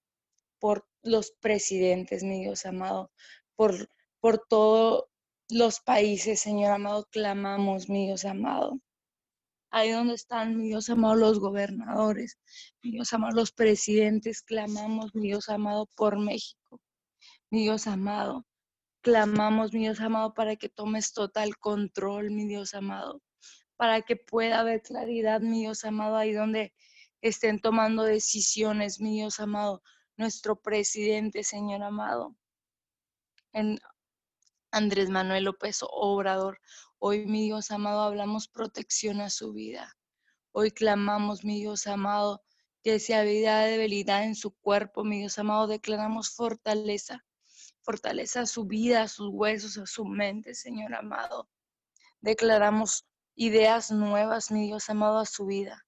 [0.59, 3.11] por los presidentes, mi Dios amado,
[3.57, 3.89] por,
[4.21, 5.05] por todos
[5.49, 8.79] los países, Señor amado, clamamos, mi Dios amado.
[9.71, 12.39] Ahí donde están, mi Dios amado, los gobernadores,
[12.83, 16.81] mi Dios amado, los presidentes, clamamos, mi Dios amado, por México.
[17.51, 18.45] Mi Dios amado,
[19.01, 23.21] clamamos, mi Dios amado, para que tomes total control, mi Dios amado,
[23.77, 26.75] para que pueda haber claridad, mi Dios amado, ahí donde
[27.21, 29.83] estén tomando decisiones, mi Dios amado,
[30.17, 32.37] nuestro presidente, Señor amado,
[33.53, 33.79] en
[34.71, 36.61] Andrés Manuel López Obrador.
[36.99, 39.97] Hoy, mi Dios amado, hablamos protección a su vida.
[40.53, 42.43] Hoy clamamos, mi Dios amado,
[42.83, 47.25] que si había debilidad en su cuerpo, mi Dios amado, declaramos fortaleza.
[47.83, 51.49] Fortaleza a su vida, a sus huesos, a su mente, Señor amado.
[52.21, 55.87] Declaramos ideas nuevas, mi Dios amado, a su vida.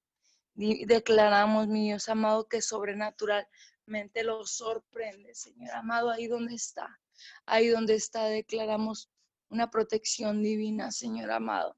[0.54, 6.98] Declaramos, mi Dios amado, que sobrenaturalmente lo sorprende, Señor amado, ahí donde está.
[7.44, 9.10] Ahí donde está, declaramos
[9.48, 11.76] una protección divina, Señor amado.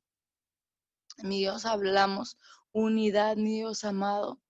[1.22, 2.36] Mi Dios, hablamos
[2.72, 4.40] unidad, mi Dios amado.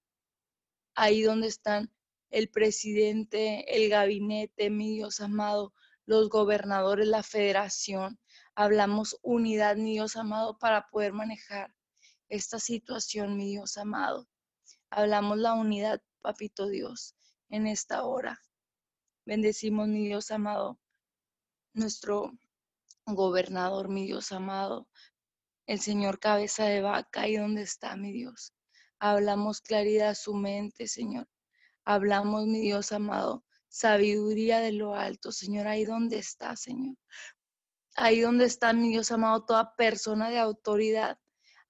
[0.95, 1.93] Ahí donde están
[2.31, 5.73] el presidente, el gabinete, mi Dios amado,
[6.05, 8.19] los gobernadores, la federación.
[8.61, 11.73] Hablamos unidad, mi Dios amado, para poder manejar
[12.29, 14.29] esta situación, mi Dios amado.
[14.91, 17.15] Hablamos la unidad, papito Dios,
[17.51, 18.43] en esta hora.
[19.25, 20.81] Bendecimos, mi Dios amado,
[21.73, 22.33] nuestro
[23.07, 24.89] gobernador, mi Dios amado,
[25.67, 28.55] el Señor cabeza de vaca, ahí donde está, mi Dios.
[28.99, 31.29] Hablamos claridad a su mente, Señor.
[31.85, 36.97] Hablamos, mi Dios amado, sabiduría de lo alto, Señor, ahí donde está, Señor.
[38.01, 41.19] Ahí donde está, mi Dios amado, toda persona de autoridad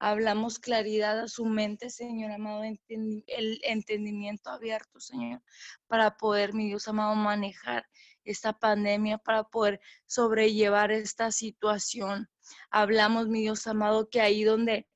[0.00, 5.42] Hablamos claridad a su mente, Señor amado, el entendimiento abierto, Señor,
[5.88, 7.88] para poder, mi Dios amado, manejar
[8.22, 12.30] esta pandemia, para poder sobrellevar esta situación.
[12.70, 14.86] Hablamos, mi Dios amado, que ahí donde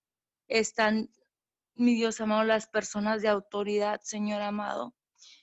[0.46, 1.10] están,
[1.74, 4.94] mi Dios amado, las personas de autoridad, Señor amado,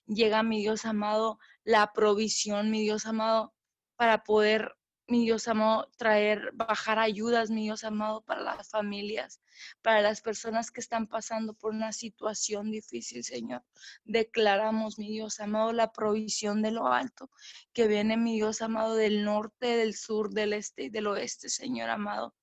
[0.06, 3.54] llega, mi Dios amado, la provisión, mi Dios amado,
[3.98, 4.79] para poder
[5.10, 9.42] mi Dios amado, traer, bajar ayudas, mi Dios amado, para las familias,
[9.82, 13.64] para las personas que están pasando por una situación difícil, Señor.
[14.06, 17.32] Declaramos, mi Dios amado, la provisión de lo alto,
[17.74, 21.90] que viene, mi Dios amado, del norte, del sur, del este y del oeste, Señor
[21.90, 22.36] amado.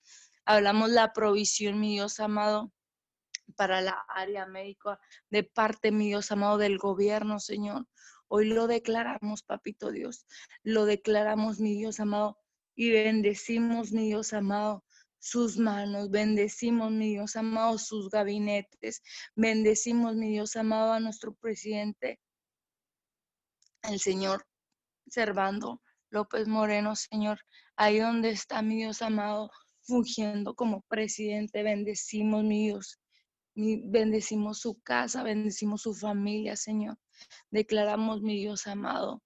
[0.45, 2.73] Hablamos la provisión, mi Dios amado,
[3.55, 4.99] para la área médica
[5.31, 7.87] de parte, mi Dios amado, del gobierno, Señor.
[8.29, 10.27] Hoy lo declaramos, papito Dios.
[10.65, 12.41] Lo declaramos, mi Dios amado,
[12.77, 14.85] y bendecimos, mi Dios amado,
[15.19, 19.03] sus manos, bendecimos, mi Dios amado, sus gabinetes,
[19.35, 22.21] bendecimos, mi Dios amado, a nuestro presidente,
[23.83, 24.47] el Señor
[25.09, 27.41] Servando López Moreno, Señor,
[27.77, 33.01] ahí donde está mi Dios amado, fungiendo como presidente, bendecimos, mi Dios,
[33.55, 36.99] bendecimos su casa, bendecimos su familia, Señor.
[37.51, 39.23] Declaramos, mi Dios amado,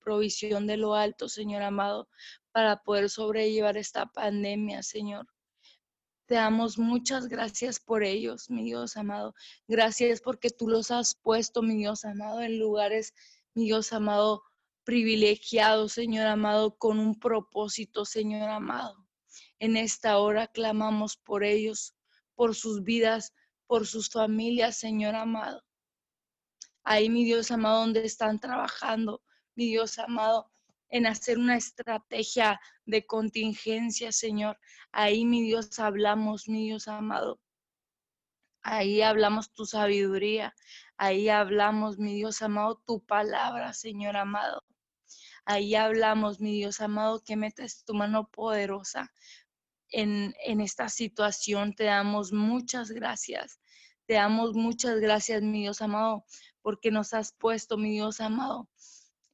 [0.00, 2.08] provisión de lo alto, Señor amado,
[2.52, 5.26] para poder sobrellevar esta pandemia, Señor.
[6.26, 9.34] Te damos muchas gracias por ellos, mi Dios amado.
[9.66, 13.14] Gracias porque tú los has puesto, mi Dios amado, en lugares,
[13.54, 14.42] mi Dios amado,
[14.84, 19.08] privilegiados, Señor amado, con un propósito, Señor amado.
[19.58, 21.94] En esta hora clamamos por ellos,
[22.34, 23.34] por sus vidas,
[23.66, 25.64] por sus familias, Señor amado.
[26.82, 29.22] Ahí, mi Dios amado, donde están trabajando,
[29.54, 30.50] mi Dios amado,
[30.90, 34.58] en hacer una estrategia de contingencia, Señor.
[34.92, 37.40] Ahí, mi Dios, hablamos, mi Dios amado.
[38.62, 40.54] Ahí hablamos tu sabiduría.
[40.96, 44.62] Ahí hablamos, mi Dios amado, tu palabra, Señor amado.
[45.46, 49.10] Ahí hablamos, mi Dios amado, que metes tu mano poderosa
[49.88, 51.74] en, en esta situación.
[51.74, 53.60] Te damos muchas gracias.
[54.06, 56.24] Te damos muchas gracias, mi Dios amado,
[56.62, 58.68] porque nos has puesto, mi Dios amado,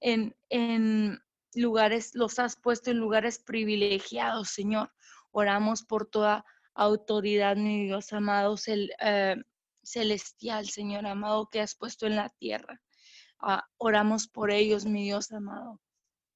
[0.01, 1.19] en, en,
[1.55, 4.93] lugares, los has puesto en lugares privilegiados, Señor.
[5.31, 6.45] Oramos por toda
[6.75, 9.37] autoridad, mi Dios amados, el, eh,
[9.87, 12.81] celestial, Señor amado, que has puesto en la tierra.
[13.39, 15.81] Ah, oramos por ellos, mi Dios amado,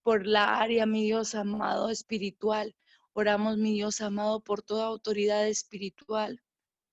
[0.02, 2.74] por la área, mi Dios amado, espiritual.
[3.12, 6.40] Oramos, mi Dios amado, por toda autoridad espiritual.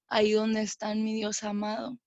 [0.07, 1.97] Ahí donde están, mi Dios amado.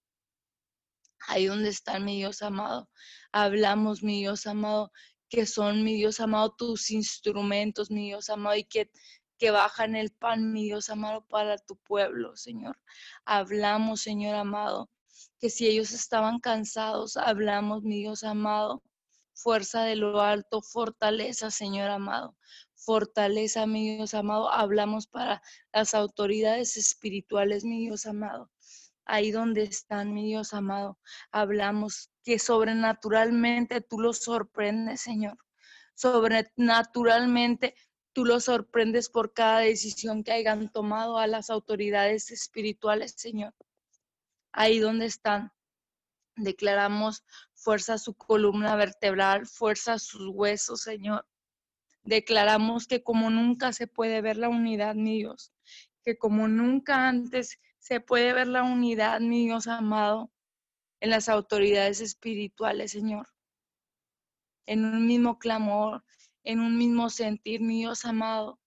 [1.29, 2.91] Ahí donde están, mi Dios amado.
[3.33, 4.91] Hablamos, mi Dios amado,
[5.31, 8.91] que son, mi Dios amado, tus instrumentos, mi Dios amado, y que
[9.41, 12.79] que bajan el pan, mi Dios amado, para tu pueblo, Señor.
[13.25, 14.91] Hablamos, Señor amado,
[15.39, 18.83] que si ellos estaban cansados, hablamos, mi Dios amado,
[19.33, 22.37] fuerza de lo alto, fortaleza, Señor amado.
[22.75, 24.53] Fortaleza, mi Dios amado.
[24.53, 28.51] Hablamos para las autoridades espirituales, mi Dios amado.
[29.07, 30.99] Ahí donde están, mi Dios amado.
[31.33, 35.39] Hablamos que sobrenaturalmente tú los sorprendes, Señor.
[35.95, 37.75] Sobrenaturalmente
[38.13, 43.55] Tú los sorprendes por cada decisión que hayan tomado a las autoridades espirituales, Señor.
[44.53, 45.53] Ahí donde están,
[46.35, 51.25] declaramos fuerza a su columna vertebral, fuerza a sus huesos, Señor.
[52.03, 55.53] Declaramos que como nunca se puede ver la unidad, mi Dios,
[56.03, 60.33] que como nunca antes se puede ver la unidad, mi Dios amado,
[61.01, 63.29] en las autoridades espirituales, Señor.
[64.67, 66.05] En un mismo clamor,
[66.45, 68.61] en un mismo sentir, mi Dios amado,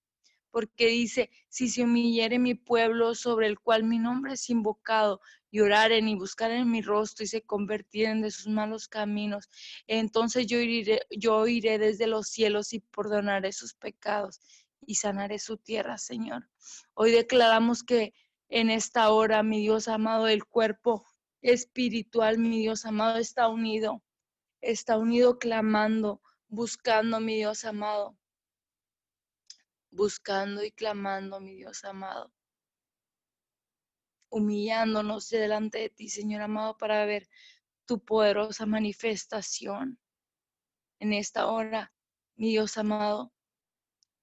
[0.50, 5.20] porque dice, si se humillare mi pueblo sobre el cual mi nombre es invocado,
[5.54, 9.48] y oraren y buscaren mi rostro y se convirtieren de sus malos caminos,
[9.86, 14.40] entonces yo iré, yo iré desde los cielos y perdonaré sus pecados
[14.84, 16.48] y sanaré su tierra, Señor.
[16.94, 18.14] Hoy declaramos que
[18.48, 21.06] en esta hora, mi Dios amado, el cuerpo
[21.44, 24.02] espiritual, mi Dios amado, está unido,
[24.60, 26.20] está unido clamando
[26.54, 28.16] buscando, mi Dios amado,
[29.90, 32.32] buscando y clamando, mi Dios amado,
[34.28, 37.28] humillándonos delante de ti, Señor amado, para ver
[37.86, 39.98] tu poderosa manifestación
[41.00, 41.92] en esta hora,
[42.36, 43.32] mi Dios amado.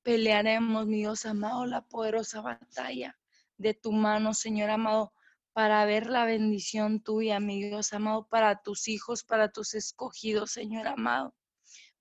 [0.04, 3.20] Pelearemos, mi Dios amado, la poderosa batalla
[3.58, 5.14] de tu mano, Señor amado,
[5.54, 10.88] para ver la bendición tuya, mi Dios amado, para tus hijos, para tus escogidos, Señor
[10.88, 11.34] amado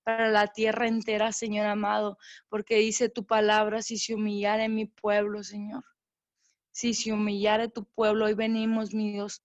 [0.02, 5.42] para la tierra entera, Señor amado, porque dice tu palabra, si se humillare mi pueblo,
[5.42, 5.84] Señor,
[6.72, 9.42] si se humillare tu pueblo, hoy venimos, mi Dios,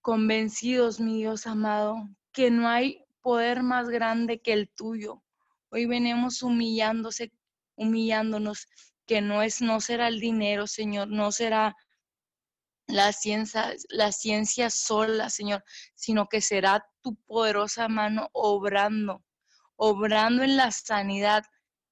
[0.00, 5.22] convencidos, mi Dios amado, que no hay poder más grande que el tuyo.
[5.70, 7.32] Hoy venimos humillándose,
[7.76, 8.66] humillándonos,
[9.06, 11.76] que no es, no será el dinero, Señor, no será
[12.92, 15.64] la ciencia, la ciencia sola, Señor,
[15.94, 19.24] sino que será tu poderosa mano obrando,
[19.76, 21.44] obrando en la sanidad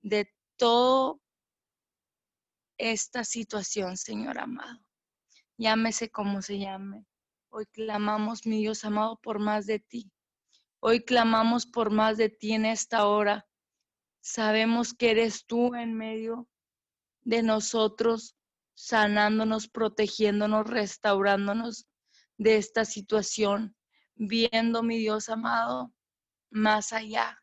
[0.02, 1.18] de toda
[2.78, 4.80] esta situación, Señor amado.
[5.56, 7.04] Llámese como se llame.
[7.50, 10.12] Hoy clamamos, mi Dios amado, por más de ti.
[10.80, 13.48] Hoy clamamos por más de ti en esta hora.
[14.20, 16.48] Sabemos que eres tú en medio
[17.22, 18.37] de nosotros
[18.78, 21.88] sanándonos, protegiéndonos, restaurándonos
[22.36, 23.76] de esta situación,
[24.14, 25.92] viendo, mi Dios amado,
[26.48, 27.42] más allá,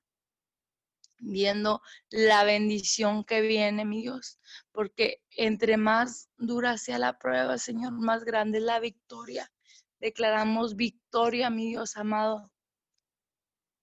[1.19, 4.39] viendo la bendición que viene, mi Dios,
[4.71, 9.51] porque entre más dura sea la prueba, Señor, más grande es la victoria.
[9.99, 12.49] Declaramos victoria, mi Dios amado,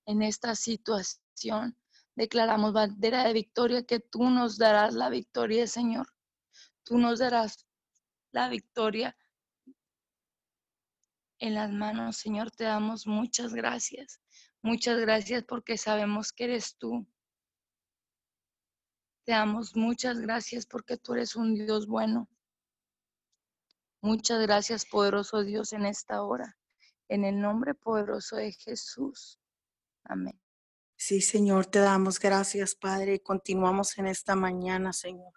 [0.06, 1.76] en esta situación.
[2.14, 6.11] Declaramos bandera de victoria que tú nos darás la victoria, Señor
[6.84, 7.66] tú nos darás
[8.32, 9.16] la victoria
[11.38, 12.50] en las manos, Señor.
[12.50, 14.20] Te damos muchas gracias.
[14.62, 17.06] Muchas gracias porque sabemos que eres tú.
[19.24, 22.28] Te damos muchas gracias porque tú eres un Dios bueno.
[24.00, 26.56] Muchas gracias, poderoso Dios, en esta hora.
[27.08, 29.38] En el nombre poderoso de Jesús.
[30.04, 30.40] Amén.
[30.96, 33.20] Sí, Señor, te damos gracias, Padre.
[33.20, 35.32] Continuamos en esta mañana, Señor.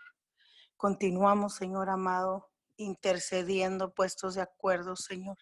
[0.78, 5.38] Continuamos, Señor amado, intercediendo, puestos de acuerdo, Señor.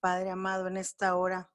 [0.00, 1.50] Padre amado, en esta hora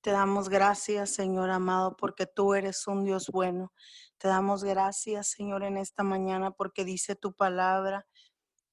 [0.00, 3.72] te damos gracias, Señor amado, porque tú eres un Dios bueno.
[4.18, 8.06] Te damos gracias, Señor, en esta mañana, porque dice tu palabra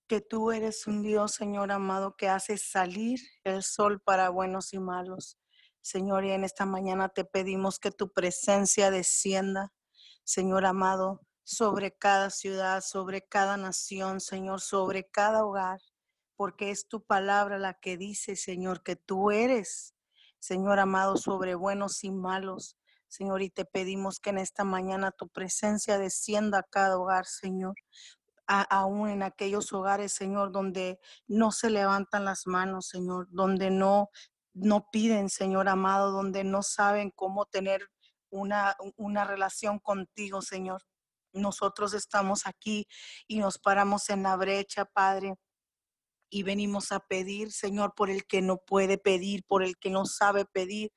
[0.08, 4.80] que tú eres un Dios, Señor amado, que hace salir el sol para buenos y
[4.80, 5.38] malos.
[5.82, 9.72] Señor, y en esta mañana te pedimos que tu presencia descienda,
[10.24, 15.82] Señor amado, sobre cada ciudad, sobre cada nación, Señor, sobre cada hogar,
[16.36, 19.95] porque es tu palabra la que dice, Señor, que tú eres,
[20.38, 22.78] Señor amado, sobre buenos y malos.
[23.08, 27.74] Señor, y te pedimos que en esta mañana tu presencia descienda a cada hogar, Señor.
[28.45, 34.12] aún en aquellos hogares, Señor, donde no se levantan las manos, Señor, donde no,
[34.54, 37.89] no piden, Señor amado, donde no saben cómo tener
[38.30, 40.84] una, una relación contigo, Señor.
[41.34, 42.88] Nosotros estamos aquí
[43.28, 45.36] y nos paramos en la brecha, Padre
[46.30, 50.06] y venimos a pedir, Señor, por el que no puede pedir, por el que no
[50.06, 50.92] sabe pedir,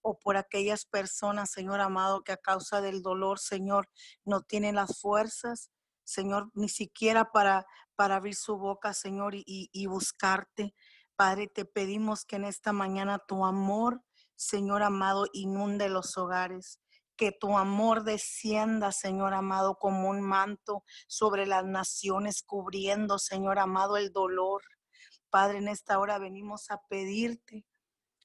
[0.00, 3.88] o por aquellas personas, Señor amado, que a causa del dolor, Señor,
[4.24, 5.70] no tienen las fuerzas,
[6.04, 7.66] Señor, ni siquiera para,
[7.96, 10.74] para abrir su boca, Señor, y, y buscarte.
[11.16, 14.02] Padre, te pedimos que en esta mañana tu amor,
[14.36, 16.78] Señor amado, inunde los hogares
[17.16, 23.96] que tu amor descienda, Señor amado, como un manto sobre las naciones, cubriendo, Señor amado,
[23.96, 24.62] el dolor.
[25.30, 27.64] Padre, en esta hora venimos a pedirte,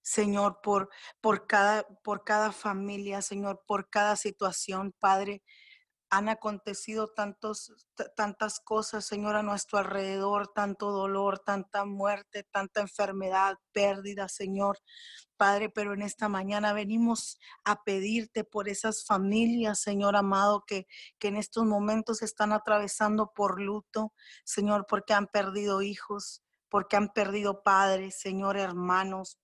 [0.01, 0.89] Señor, por,
[1.21, 5.43] por, cada, por cada familia, Señor, por cada situación, Padre.
[6.11, 7.73] Han acontecido tantos,
[8.15, 14.77] tantas cosas, Señor, a nuestro alrededor, tanto dolor, tanta muerte, tanta enfermedad, pérdida, Señor.
[15.37, 20.85] Padre, pero en esta mañana venimos a pedirte por esas familias, Señor amado, que,
[21.17, 27.09] que en estos momentos están atravesando por luto, Señor, porque han perdido hijos, porque han
[27.09, 29.39] perdido padres, Señor, hermanos,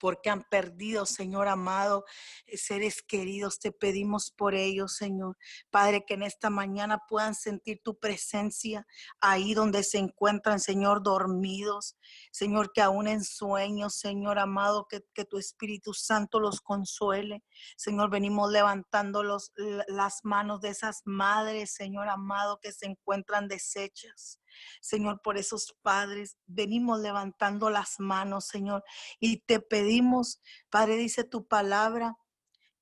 [0.00, 2.04] porque han perdido, Señor amado,
[2.46, 3.60] eh, seres queridos.
[3.60, 5.36] Te pedimos por ellos, Señor.
[5.70, 8.86] Padre, que en esta mañana puedan sentir tu presencia
[9.20, 11.96] ahí donde se encuentran, Señor, dormidos.
[12.32, 17.44] Señor, que aún en sueños, Señor amado, que, tu Espíritu Santo los consuele.
[17.76, 19.52] Señor, venimos levantando los,
[19.86, 24.39] las manos de esas madres, Señor amado, que se encuentran deshechas.
[24.80, 26.36] Señor, por esos padres.
[26.46, 28.84] Venimos levantando las manos, Señor,
[29.18, 30.40] y te pedimos,
[30.70, 32.16] Padre, dice tu palabra.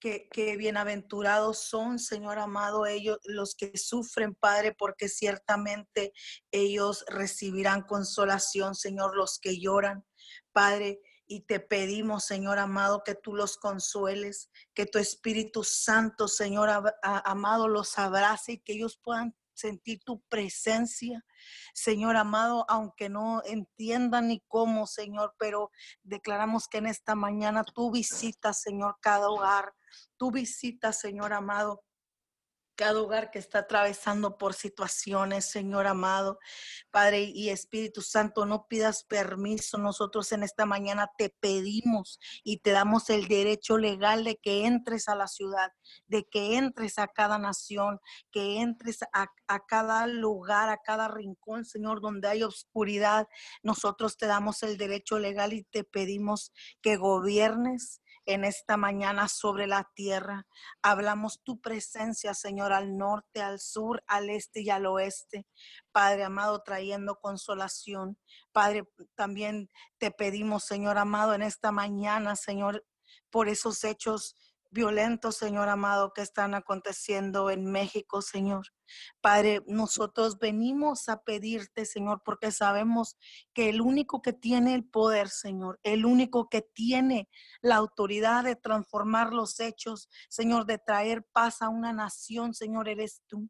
[0.00, 6.12] Que, que, bienaventurados son, Señor amado, ellos los que sufren, Padre, porque ciertamente
[6.52, 10.06] ellos recibirán consolación, Señor, los que lloran,
[10.52, 11.00] Padre.
[11.26, 16.70] Y te pedimos, Señor amado, que tú los consueles, que tu Espíritu Santo, Señor
[17.02, 21.24] amado, los abrace y que ellos puedan sentir tu presencia,
[21.74, 25.70] Señor amado, aunque no entiendan ni cómo, Señor, pero
[26.02, 29.74] declaramos que en esta mañana tú visitas, Señor, cada hogar,
[30.16, 31.82] tú visitas, Señor amado,
[32.78, 36.38] cada hogar que está atravesando por situaciones, Señor amado.
[36.92, 39.78] Padre y Espíritu Santo, no pidas permiso.
[39.78, 45.08] Nosotros en esta mañana te pedimos y te damos el derecho legal de que entres
[45.08, 45.72] a la ciudad,
[46.06, 47.98] de que entres a cada nación,
[48.30, 49.26] que entres a,
[49.66, 53.26] cada lugar, a cada rincón, Señor, donde hay oscuridad.
[53.64, 59.66] Nosotros te damos el derecho legal y te pedimos que gobiernes en esta mañana sobre
[59.66, 60.46] la tierra.
[60.82, 65.46] Hablamos tu presencia, Señor, al norte, al sur, al este y al oeste.
[65.92, 68.18] Padre amado, trayendo consolación.
[68.52, 72.84] Padre, también te pedimos, Señor amado, en esta mañana, Señor,
[73.30, 74.34] por esos hechos
[74.70, 78.66] violentos, Señor amado, que están aconteciendo en México, Señor.
[79.20, 83.16] Padre, nosotros venimos a pedirte, Señor, porque sabemos
[83.54, 87.28] que el único que tiene el poder, Señor, el único que tiene
[87.60, 93.22] la autoridad de transformar los hechos, Señor, de traer paz a una nación, Señor, eres
[93.26, 93.48] tú.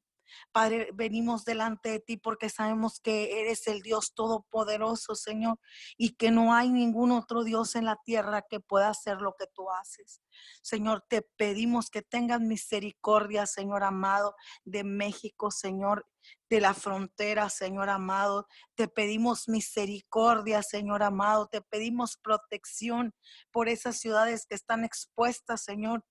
[0.52, 5.58] Padre, venimos delante de ti porque sabemos que eres el Dios todopoderoso, Señor,
[5.96, 9.46] y que no hay ningún otro Dios en la tierra que pueda hacer lo que
[9.46, 10.22] tú haces.
[10.62, 16.06] Señor, te pedimos que tengas misericordia, Señor amado, de México, Señor,
[16.50, 18.46] de la frontera, Señor amado.
[18.74, 21.48] Te pedimos misericordia, Señor amado.
[21.48, 23.14] Te pedimos protección
[23.50, 26.04] por esas ciudades que están expuestas, Señor,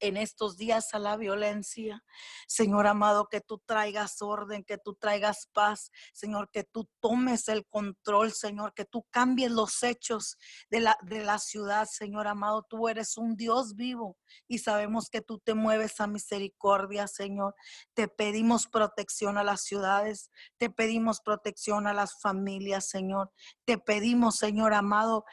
[0.00, 2.02] en estos días a la violencia.
[2.46, 5.90] Señor amado, que tú traigas orden, que tú traigas paz.
[6.12, 10.36] Señor, que tú tomes el control, Señor, que tú cambies los hechos
[10.70, 12.64] de la, de la ciudad, Señor amado.
[12.68, 14.16] Tú eres un Dios vivo
[14.48, 17.54] y sabemos que tú te mueves a misericordia, Señor.
[17.94, 23.30] Te pedimos protección a las ciudades, te pedimos protección a las familias, Señor.
[23.64, 25.24] Te pedimos, Señor amado,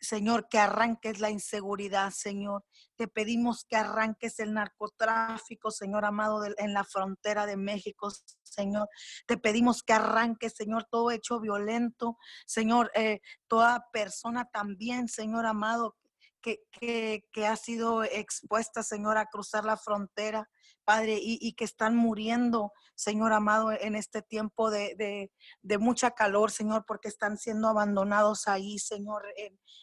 [0.00, 2.64] Señor, que arranques la inseguridad, Señor.
[2.96, 8.10] Te pedimos que arranques el narcotráfico, Señor amado, en la frontera de México,
[8.42, 8.88] Señor.
[9.26, 15.96] Te pedimos que arranques, Señor, todo hecho violento, Señor, eh, toda persona también, Señor amado,
[16.40, 20.48] que, que, que, ha sido expuesta, Señor, a cruzar la frontera
[20.88, 25.30] Padre, y, que están muriendo, Señor amado, en este tiempo de,
[25.78, 29.22] mucha calor, Señor, porque están siendo abandonados ahí, Señor,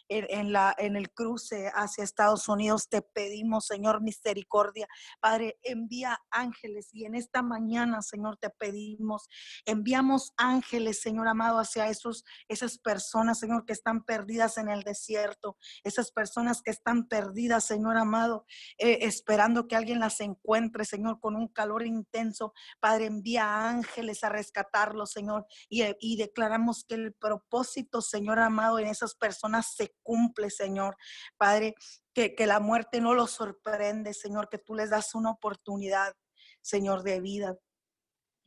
[0.09, 2.89] en, la, en el cruce hacia Estados Unidos.
[2.89, 4.87] Te pedimos, Señor, misericordia.
[5.19, 9.27] Padre, envía ángeles y en esta mañana, Señor, te pedimos,
[9.65, 15.55] enviamos ángeles, Señor amado, hacia esos, esas personas, Señor, que están perdidas en el desierto,
[15.83, 18.47] esas personas que están perdidas, Señor amado,
[18.79, 22.53] eh, esperando que alguien las encuentre, Señor, con un calor intenso.
[22.79, 28.79] Padre, envía ángeles a rescatarlos, Señor, y, eh, y declaramos que el propósito, Señor amado,
[28.79, 30.95] en esas personas se cumple, Señor.
[31.37, 31.75] Padre,
[32.13, 36.13] que la muerte no los sorprende, Señor, que tú les das una oportunidad,
[36.61, 37.57] Señor, de vida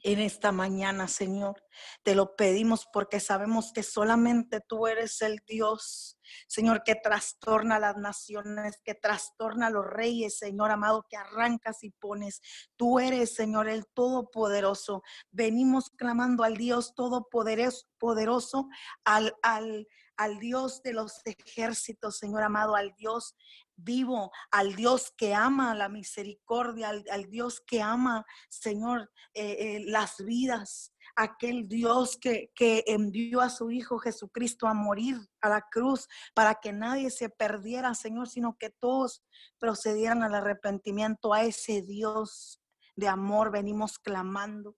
[0.03, 1.63] en esta mañana, Señor.
[2.03, 7.97] Te lo pedimos porque sabemos que solamente tú eres el Dios, Señor, que trastorna las
[7.97, 12.41] naciones, que trastorna los reyes, Señor amado, que arrancas y pones.
[12.77, 15.03] Tú eres, Señor, el Todopoderoso.
[15.31, 18.69] Venimos clamando al Dios Todopoderoso,
[19.05, 19.87] al, al,
[20.17, 23.35] al Dios de los ejércitos, Señor amado, al Dios
[23.79, 30.16] vivo, al Dios que ama la misericordia, al, Dios que ama, Señor, eh, eh, las
[30.18, 36.07] vidas, aquel Dios que, que envió a su Hijo Jesucristo a morir a la cruz
[36.35, 39.24] para que nadie se perdiera, Señor, sino que todos
[39.59, 42.61] procedieran al arrepentimiento a ese Dios
[42.97, 44.76] de amor venimos clamando.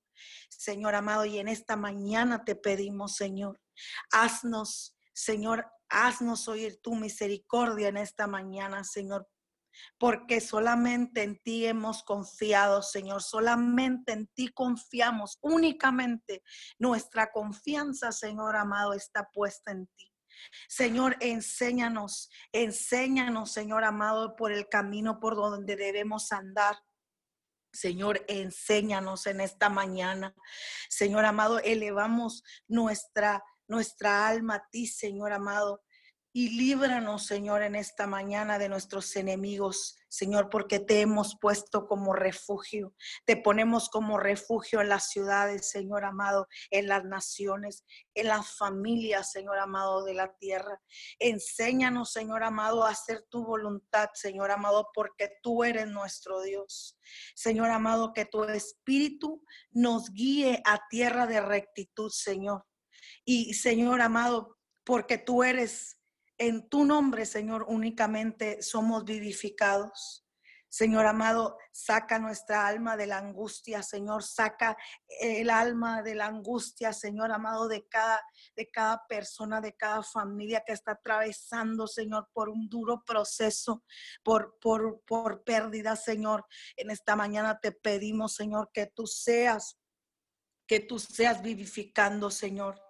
[0.51, 3.59] Señor amado, y en esta mañana te pedimos, Señor,
[4.13, 9.29] haznos Señor, haznos oír tu misericordia en esta mañana, Señor,
[9.99, 16.43] porque solamente en ti hemos confiado, Señor, solamente en ti confiamos, únicamente
[16.79, 20.11] nuestra confianza, Señor amado, está puesta en ti.
[20.69, 26.77] Señor, enséñanos, enséñanos, Señor amado, por el camino por donde debemos andar.
[27.73, 30.35] Señor, enséñanos en esta mañana.
[30.89, 35.83] Señor amado, elevamos nuestra nuestra alma a ti, Señor amado.
[36.33, 42.13] Y líbranos, Señor, en esta mañana de nuestros enemigos, Señor, porque te hemos puesto como
[42.13, 42.95] refugio.
[43.25, 49.33] Te ponemos como refugio en las ciudades, Señor amado, en las naciones, en las familias,
[49.33, 50.81] Señor amado, de la tierra.
[51.19, 56.97] Enséñanos, Señor amado, a hacer tu voluntad, Señor amado, porque tú eres nuestro Dios.
[57.35, 59.43] Señor amado, que tu espíritu
[59.73, 62.70] nos guíe a tierra de rectitud, Señor.
[63.25, 65.99] Y Señor amado, porque tú eres
[66.39, 70.25] en tu nombre, Señor, únicamente somos vivificados.
[70.71, 74.77] Señor amado, saca nuestra alma de la angustia, Señor, saca
[75.21, 78.23] el alma de la angustia, Señor amado, de cada,
[78.55, 83.83] de cada persona, de cada familia que está atravesando, Señor, por un duro proceso,
[84.23, 86.47] por, por, por pérdida, Señor.
[86.77, 89.77] En esta mañana te pedimos, Señor, que tú seas,
[90.69, 92.81] que tú seas vivificando, Señor.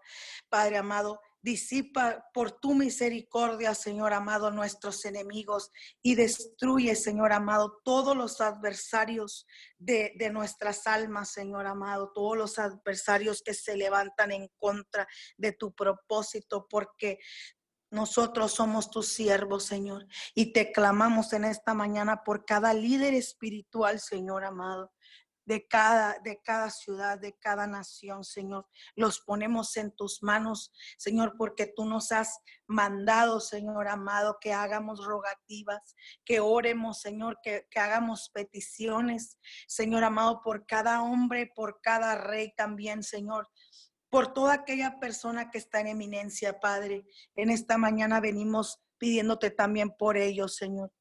[0.49, 5.71] Padre amado, disipa por tu misericordia, Señor amado, nuestros enemigos
[6.03, 9.47] y destruye, Señor amado, todos los adversarios
[9.79, 15.07] de, de, nuestras almas, Señor amado, todos los adversarios que se levantan en contra
[15.37, 17.19] de tu propósito, porque
[17.91, 23.99] nosotros somos tus siervos, Señor, y te clamamos en esta mañana por cada líder espiritual,
[23.99, 24.93] Señor amado
[25.45, 28.67] de cada, de cada ciudad, de cada nación, Señor.
[28.95, 35.05] Los ponemos en tus manos, Señor, porque tú nos has mandado, Señor amado, que hagamos
[35.05, 42.15] rogativas, que oremos, Señor, que, que hagamos peticiones, Señor amado, por cada hombre, por cada
[42.17, 43.49] rey también, Señor
[44.11, 47.07] por toda aquella persona que está en eminencia, Padre.
[47.37, 50.93] En esta mañana venimos pidiéndote también por ellos, Señor.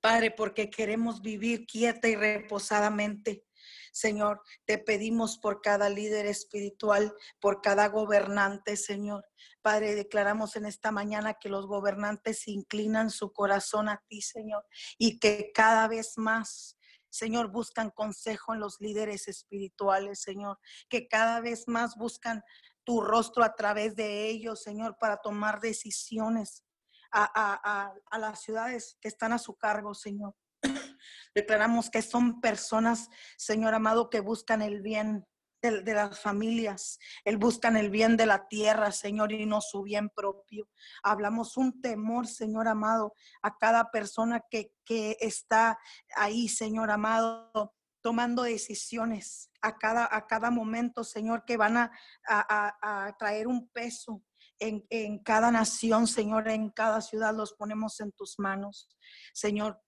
[0.00, 3.44] Padre, porque queremos vivir quieta y reposadamente.
[3.92, 9.24] Señor, te pedimos por cada líder espiritual, por cada gobernante, Señor.
[9.62, 14.64] Padre, declaramos en esta mañana que los gobernantes inclinan su corazón a ti, Señor,
[14.98, 16.78] y que cada vez más
[17.10, 20.58] Señor, buscan consejo en los líderes espirituales, Señor,
[20.88, 22.42] que cada vez más buscan
[22.84, 26.64] tu rostro a través de ellos, Señor, para tomar decisiones
[27.10, 30.34] a, las ciudades que están a su cargo, Señor.
[31.34, 35.26] Declaramos que son personas, Señor amado, que buscan el bien
[35.62, 40.08] de, las familias, el buscan el bien de la tierra, Señor, y no su bien
[40.10, 40.68] propio.
[41.02, 45.78] Hablamos un temor, Señor amado, a cada persona que, que está
[46.16, 51.92] ahí, Señor amado, tomando decisiones a cada, a cada momento, Señor, que van a,
[52.28, 54.22] a, a traer un peso,
[54.60, 58.88] en, en, cada nación, Señor, en cada ciudad, los ponemos en tus manos.
[59.32, 59.80] Señor,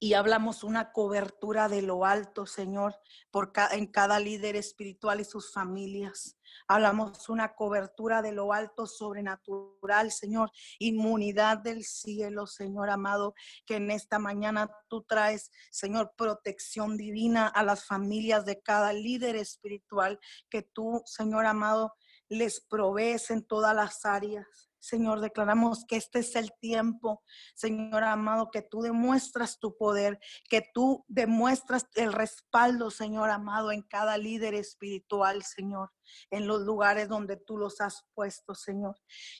[0.00, 2.96] y hablamos una cobertura de lo alto, Señor,
[3.30, 6.38] por en cada líder espiritual y sus familias.
[6.68, 13.34] Hablamos una cobertura de lo alto sobrenatural, Señor, inmunidad del cielo, Señor amado,
[13.66, 19.36] que en esta mañana tú traes, Señor, protección divina a las familias de cada líder
[19.36, 21.92] espiritual, que tú, Señor amado,
[22.28, 24.67] les provees en todas las áreas.
[24.88, 27.22] Señor, declaramos que este es el tiempo,
[27.54, 30.18] Señor amado, que tú demuestras tu poder,
[30.48, 35.90] que tú demuestras el respaldo, Señor amado, en cada líder espiritual, Señor,
[36.30, 38.96] en los lugares donde tú los has puesto, Señor.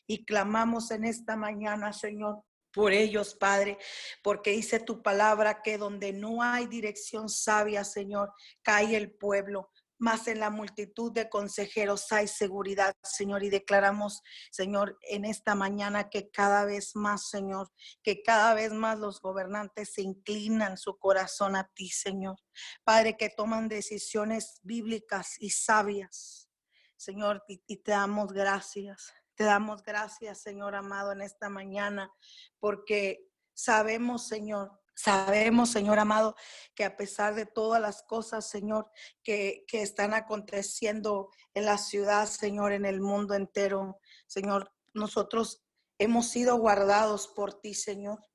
[0.06, 3.78] Y clamamos en esta mañana, Señor, por ellos, Padre,
[4.22, 8.32] porque dice tu palabra que donde no hay dirección sabia, Señor,
[8.62, 14.98] cae el pueblo más en la multitud de consejeros hay seguridad, Señor, y declaramos, Señor,
[15.02, 17.70] en esta mañana que cada vez más, Señor,
[18.02, 22.36] que cada vez más los gobernantes se inclinan su corazón a ti, Señor.
[22.84, 26.48] Padre, que toman decisiones bíblicas y sabias,
[26.96, 29.12] Señor, y, te damos gracias.
[29.34, 32.12] Te damos gracias, Señor amado, en esta mañana,
[32.58, 36.34] porque sabemos, Señor, Sabemos, Señor amado,
[36.74, 38.90] que a pesar de todas las cosas, Señor,
[39.22, 45.62] que, que, están aconteciendo en la ciudad, Señor, en el mundo entero, Señor, nosotros
[45.98, 48.26] hemos sido guardados por ti, Señor.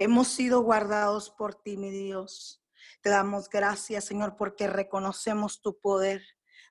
[0.00, 2.60] Hemos sido guardados por ti, mi Dios.
[3.02, 6.24] Te damos gracias, Señor, porque reconocemos tu poder.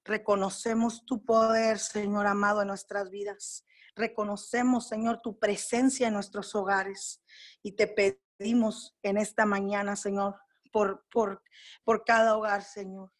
[0.03, 3.65] Reconocemos tu poder, Señor amado, en nuestras vidas.
[3.95, 7.23] Reconocemos, Señor, tu presencia en nuestros hogares.
[7.63, 10.39] Y te pedimos pedimos en esta mañana, Señor,
[10.71, 11.43] por, por,
[11.83, 13.11] por cada hogar, Señor.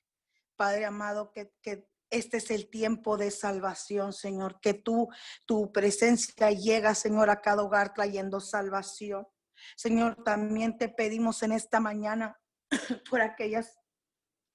[0.56, 1.52] Padre amado, que,
[2.10, 5.10] este es el tiempo de salvación, Señor, que tú,
[5.46, 9.28] tu presencia llega, Señor, a cada hogar trayendo salvación.
[9.76, 12.40] Señor, también te pedimos en esta mañana
[13.10, 13.78] por aquellas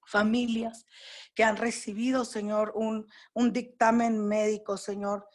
[0.07, 0.87] familias
[1.35, 5.29] que han recibido, Señor, un, un dictamen médico, Señor,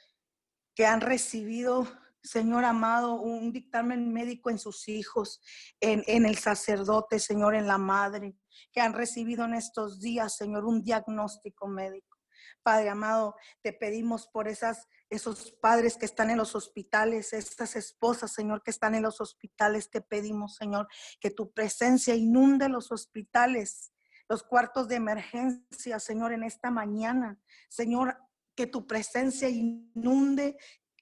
[0.76, 1.88] que han recibido
[2.22, 5.42] Señor amado, un dictamen médico en sus hijos,
[5.80, 8.36] en, el sacerdote, Señor, en la madre,
[8.72, 12.18] que han recibido en estos días, Señor, un diagnóstico médico.
[12.62, 18.34] Padre amado, te pedimos por esas, esos padres que están en los hospitales, estas esposas,
[18.34, 20.88] Señor, que están en los hospitales, te pedimos, Señor,
[21.22, 23.94] que tu presencia inunde los hospitales,
[24.28, 27.40] los cuartos de emergencia, Señor, en esta mañana.
[27.70, 28.18] Señor,
[28.56, 30.58] que tu presencia inunde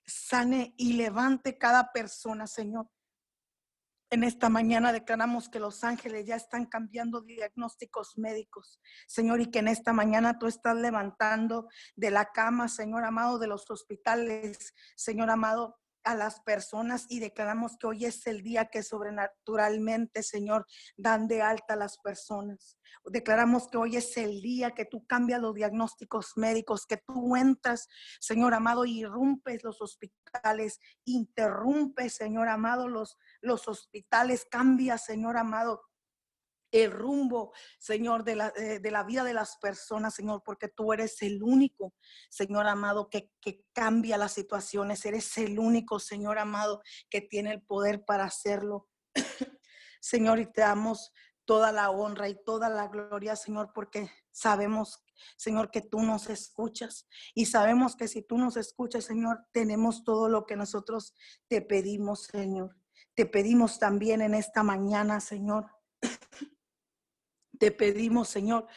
[0.07, 2.89] sane y levante cada persona, Señor.
[4.09, 9.59] En esta mañana declaramos que los ángeles ya están cambiando diagnósticos médicos, Señor, y que
[9.59, 15.29] en esta mañana tú estás levantando de la cama, Señor amado, de los hospitales, Señor
[15.29, 15.77] amado,
[16.07, 21.41] a las personas y declaramos que hoy es el día que sobrenaturalmente, Señor, dan de
[21.41, 22.79] alta a las personas.
[23.03, 27.89] Declaramos que hoy es el día que tú cambias los diagnósticos médicos, que tú entras,
[28.21, 35.81] Señor amado, y irrumpes los hospitales, interrumpes, Señor amado, los, los hospitales, cambia, Señor amado,
[36.71, 40.93] el rumbo, Señor, de la, eh, de la, vida de las personas, Señor, porque tú
[40.93, 41.93] eres el único,
[42.29, 45.05] Señor amado, que, que cambia las situaciones.
[45.05, 48.87] Eres el único, Señor amado, que tiene el poder para hacerlo.
[50.01, 51.11] Señor, y te damos
[51.47, 55.03] toda la honra y toda la gloria, Señor, porque sabemos,
[55.37, 60.27] Señor, que tú nos escuchas y sabemos que si tú nos escuchas, Señor, tenemos todo
[60.27, 61.15] lo que nosotros
[61.47, 62.75] te pedimos, Señor.
[63.15, 65.65] Te pedimos también en esta mañana, Señor,
[67.59, 68.67] te pedimos, Señor,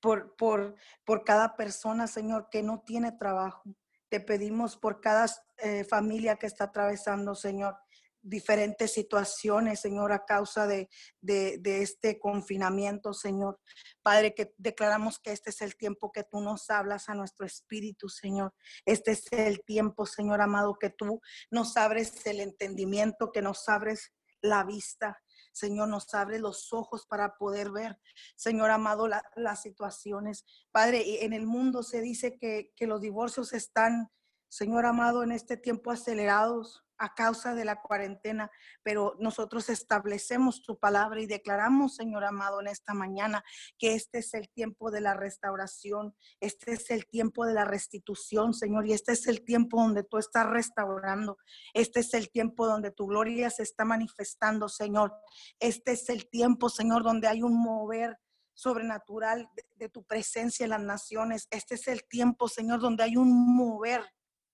[0.00, 3.62] por, por, por cada persona, Señor, que no tiene trabajo.
[4.08, 5.26] Te pedimos por cada
[5.58, 7.76] eh, familia que está atravesando, Señor,
[8.22, 10.88] diferentes situaciones, Señor, a causa de,
[11.20, 13.60] de, de, este confinamiento, Señor.
[14.02, 18.08] Padre, que declaramos que este es el tiempo que tú nos hablas a nuestro espíritu,
[18.08, 18.52] Señor.
[18.84, 21.20] Este es el tiempo, Señor amado, que tú
[21.50, 24.12] nos abres el entendimiento, que nos abres
[24.42, 25.18] la vista,
[25.52, 27.98] Señor, nos abre los ojos para poder ver,
[28.36, 30.44] Señor amado, las situaciones.
[30.70, 34.10] Padre, en el mundo se dice que, que los divorcios están,
[34.48, 38.50] Señor amado, en este tiempo acelerados a causa de la cuarentena,
[38.82, 43.42] pero nosotros establecemos tu palabra y declaramos, Señor amado, en esta mañana
[43.78, 48.52] que este es el tiempo de la restauración, este es el tiempo de la restitución,
[48.52, 51.38] Señor, y este es el tiempo donde tú estás restaurando,
[51.72, 55.14] este es el tiempo donde tu gloria se está manifestando, Señor,
[55.58, 58.18] este es el tiempo, Señor, donde hay un mover
[58.52, 63.16] sobrenatural de, de tu presencia en las naciones, este es el tiempo, Señor, donde hay
[63.16, 64.04] un mover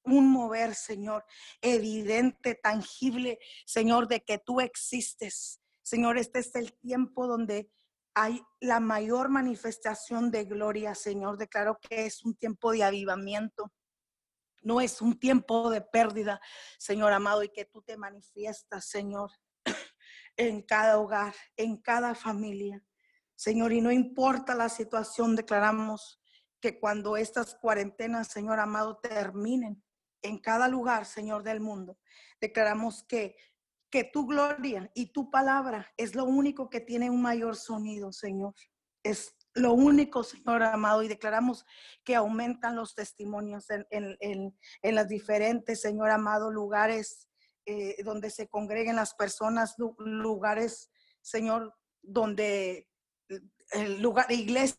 [0.07, 1.25] un mover, Señor,
[1.61, 5.61] evidente, tangible, Señor, de que tú existes.
[5.83, 7.71] Señor, este es el tiempo donde
[8.15, 11.37] hay la mayor manifestación de gloria, Señor.
[11.37, 13.73] Declaro que es un tiempo de avivamiento.
[14.63, 16.41] No es un tiempo de pérdida,
[16.79, 19.31] Señor amado, y que tú te manifiestas, Señor,
[20.37, 22.83] en cada hogar, en cada familia.
[23.35, 26.21] Señor, y no importa la situación, declaramos
[26.59, 29.85] que cuando estas cuarentenas, Señor amado, terminen
[30.27, 31.99] en cada lugar, Señor del mundo,
[32.41, 33.37] declaramos que
[33.91, 38.55] que tu gloria y tu palabra es lo único que tiene un mayor sonido, Señor.
[39.03, 41.64] Es lo único, Señor amado, y declaramos
[42.05, 47.29] que aumentan los testimonios en, en, en, las diferentes, Señor amado, lugares
[47.64, 50.91] eh, donde se congreguen las personas, lugares,
[51.22, 52.89] Señor, donde
[53.70, 54.79] el lugar, iglesias,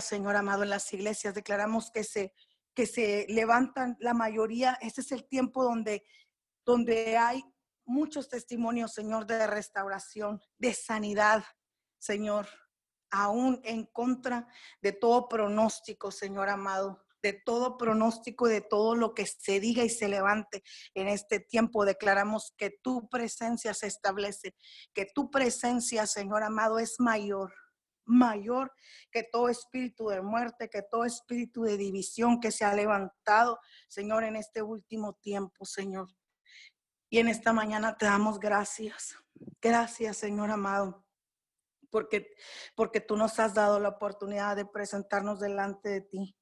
[0.00, 2.34] Señor amado, en las iglesias declaramos que se,
[2.78, 4.78] que se levantan la mayoría.
[4.80, 6.06] Este es el tiempo donde,
[6.64, 7.42] donde hay
[7.84, 11.42] muchos testimonios, Señor, de restauración, de sanidad,
[11.98, 12.46] Señor,
[13.10, 14.46] aún en contra
[14.80, 19.90] de todo pronóstico, Señor amado, de todo pronóstico, de todo lo que se diga y
[19.90, 20.62] se levante
[20.94, 21.84] en este tiempo.
[21.84, 24.54] Declaramos que tu presencia se establece,
[24.94, 27.52] que tu presencia, Señor amado, es mayor,
[28.08, 28.72] mayor
[29.12, 34.24] que todo espíritu de muerte, que todo espíritu de división que se ha levantado, Señor,
[34.24, 36.08] en este último tiempo, Señor.
[37.10, 39.16] Y en esta mañana te damos gracias.
[39.60, 41.06] Gracias, Señor amado,
[41.90, 42.34] porque,
[42.74, 46.36] porque tú nos has dado la oportunidad de presentarnos delante de ti.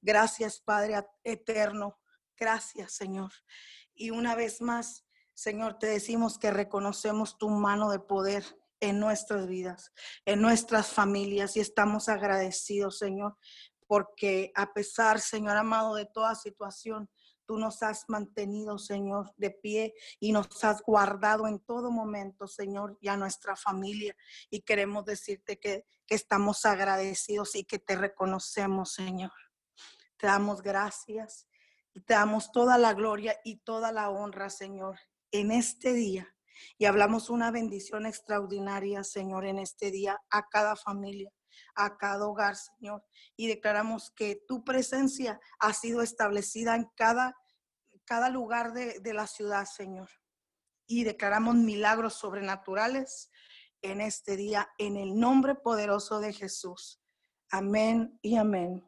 [0.00, 1.98] Gracias, Padre eterno.
[2.36, 3.32] Gracias, Señor.
[3.94, 8.44] Y una vez más, Señor, te decimos que reconocemos tu mano de poder
[8.82, 9.92] en nuestras vidas,
[10.26, 13.38] en nuestras familias y estamos agradecidos, Señor,
[13.86, 17.08] porque a pesar, Señor amado, de toda situación,
[17.44, 22.96] Tú nos has mantenido, Señor, de pie y nos has guardado en todo momento, Señor,
[23.00, 24.16] y a nuestra familia.
[24.48, 29.32] Y queremos decirte que, que estamos agradecidos y que te reconocemos, Señor.
[30.16, 31.48] Te damos gracias
[31.92, 34.98] y te damos toda la gloria y toda la honra, Señor,
[35.32, 36.31] en este día.
[36.78, 41.32] Y hablamos una bendición extraordinaria, Señor, en este día a cada familia
[41.74, 43.04] a cada hogar, Señor.
[43.36, 47.36] Y declaramos que tu presencia ha sido establecida en cada,
[48.04, 50.10] cada lugar de, de la ciudad, Señor.
[50.86, 53.30] Y declaramos milagros sobrenaturales
[53.80, 57.00] en este día, en el nombre poderoso de Jesús.
[57.50, 58.84] Amén y amén.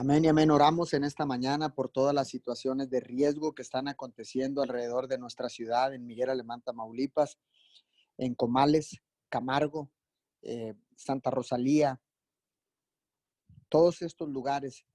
[0.00, 0.50] Amén y amén.
[0.50, 5.18] Oramos en esta mañana por todas las situaciones de riesgo que están aconteciendo alrededor de
[5.18, 7.38] nuestra ciudad, en Miguel Alemán, Tamaulipas,
[8.16, 9.90] en Comales, Camargo,
[10.40, 12.00] eh, Santa Rosalía,
[13.68, 14.86] todos estos lugares,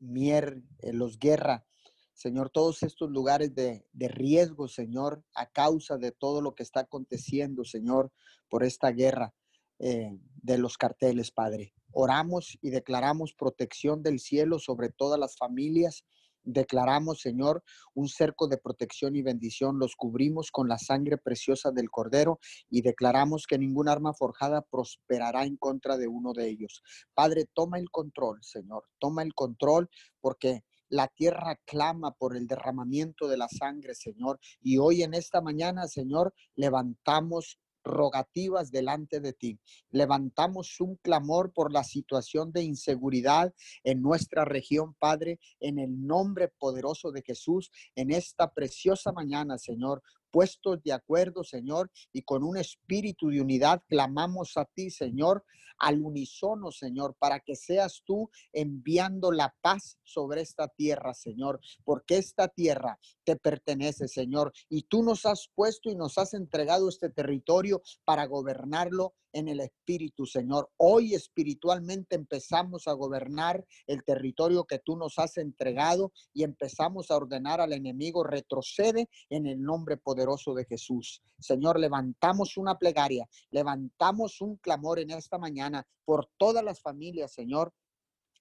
[0.00, 1.64] Mier, eh, Los Guerra,
[2.12, 6.80] Señor, todos estos lugares de, de, riesgo, Señor, a causa de todo lo que está
[6.80, 8.10] aconteciendo, Señor,
[8.48, 9.32] por esta guerra
[9.78, 11.74] eh, de los carteles, Padre.
[11.92, 16.04] Oramos y declaramos protección del cielo sobre todas las familias
[16.44, 17.62] Declaramos, Señor,
[17.94, 19.78] un cerco de protección y bendición.
[19.78, 25.44] Los cubrimos con la sangre preciosa del Cordero y declaramos que ningún arma forjada prosperará
[25.44, 26.82] en contra de uno de ellos.
[27.14, 28.84] Padre, toma el control, Señor.
[28.98, 29.88] Toma el control
[30.20, 34.40] porque la tierra clama por el derramamiento de la sangre, Señor.
[34.60, 39.58] Y hoy en esta mañana, Señor, levantamos rogativas delante de ti.
[39.90, 43.54] Levantamos un clamor por la situación de inseguridad
[43.84, 50.02] en nuestra región, Padre, en el nombre poderoso de Jesús, en esta preciosa mañana, Señor
[50.32, 55.44] puestos de acuerdo, Señor, y con un espíritu de unidad clamamos a ti, Señor,
[55.78, 62.18] al unísono, Señor, para que seas tú enviando la paz sobre esta tierra, Señor, porque
[62.18, 67.10] esta tierra te pertenece, Señor, y tú nos has puesto y nos has entregado este
[67.10, 70.70] territorio para gobernarlo en el Espíritu, Señor.
[70.76, 77.16] Hoy espiritualmente empezamos a gobernar el territorio que tú nos has entregado y empezamos a
[77.16, 81.20] ordenar al enemigo retrocede en el nombre poderoso de Jesús.
[81.38, 87.72] Señor, levantamos una plegaria, levantamos un clamor en esta mañana por todas las familias, Señor,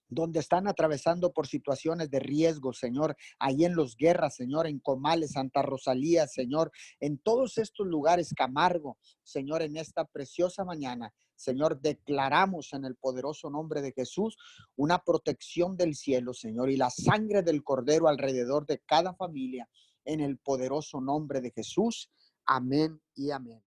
[0.07, 5.31] donde están atravesando por situaciones de riesgo, Señor, ahí en los guerras, Señor, en Comales,
[5.31, 11.13] Santa Rosalía, Señor, en todos estos lugares, Camargo, Señor, en esta preciosa mañana.
[11.35, 14.37] Señor, declaramos en el poderoso nombre de Jesús
[14.75, 19.67] una protección del cielo, Señor, y la sangre del cordero alrededor de cada familia,
[20.05, 22.09] en el poderoso nombre de Jesús.
[22.45, 23.59] Amén y amén.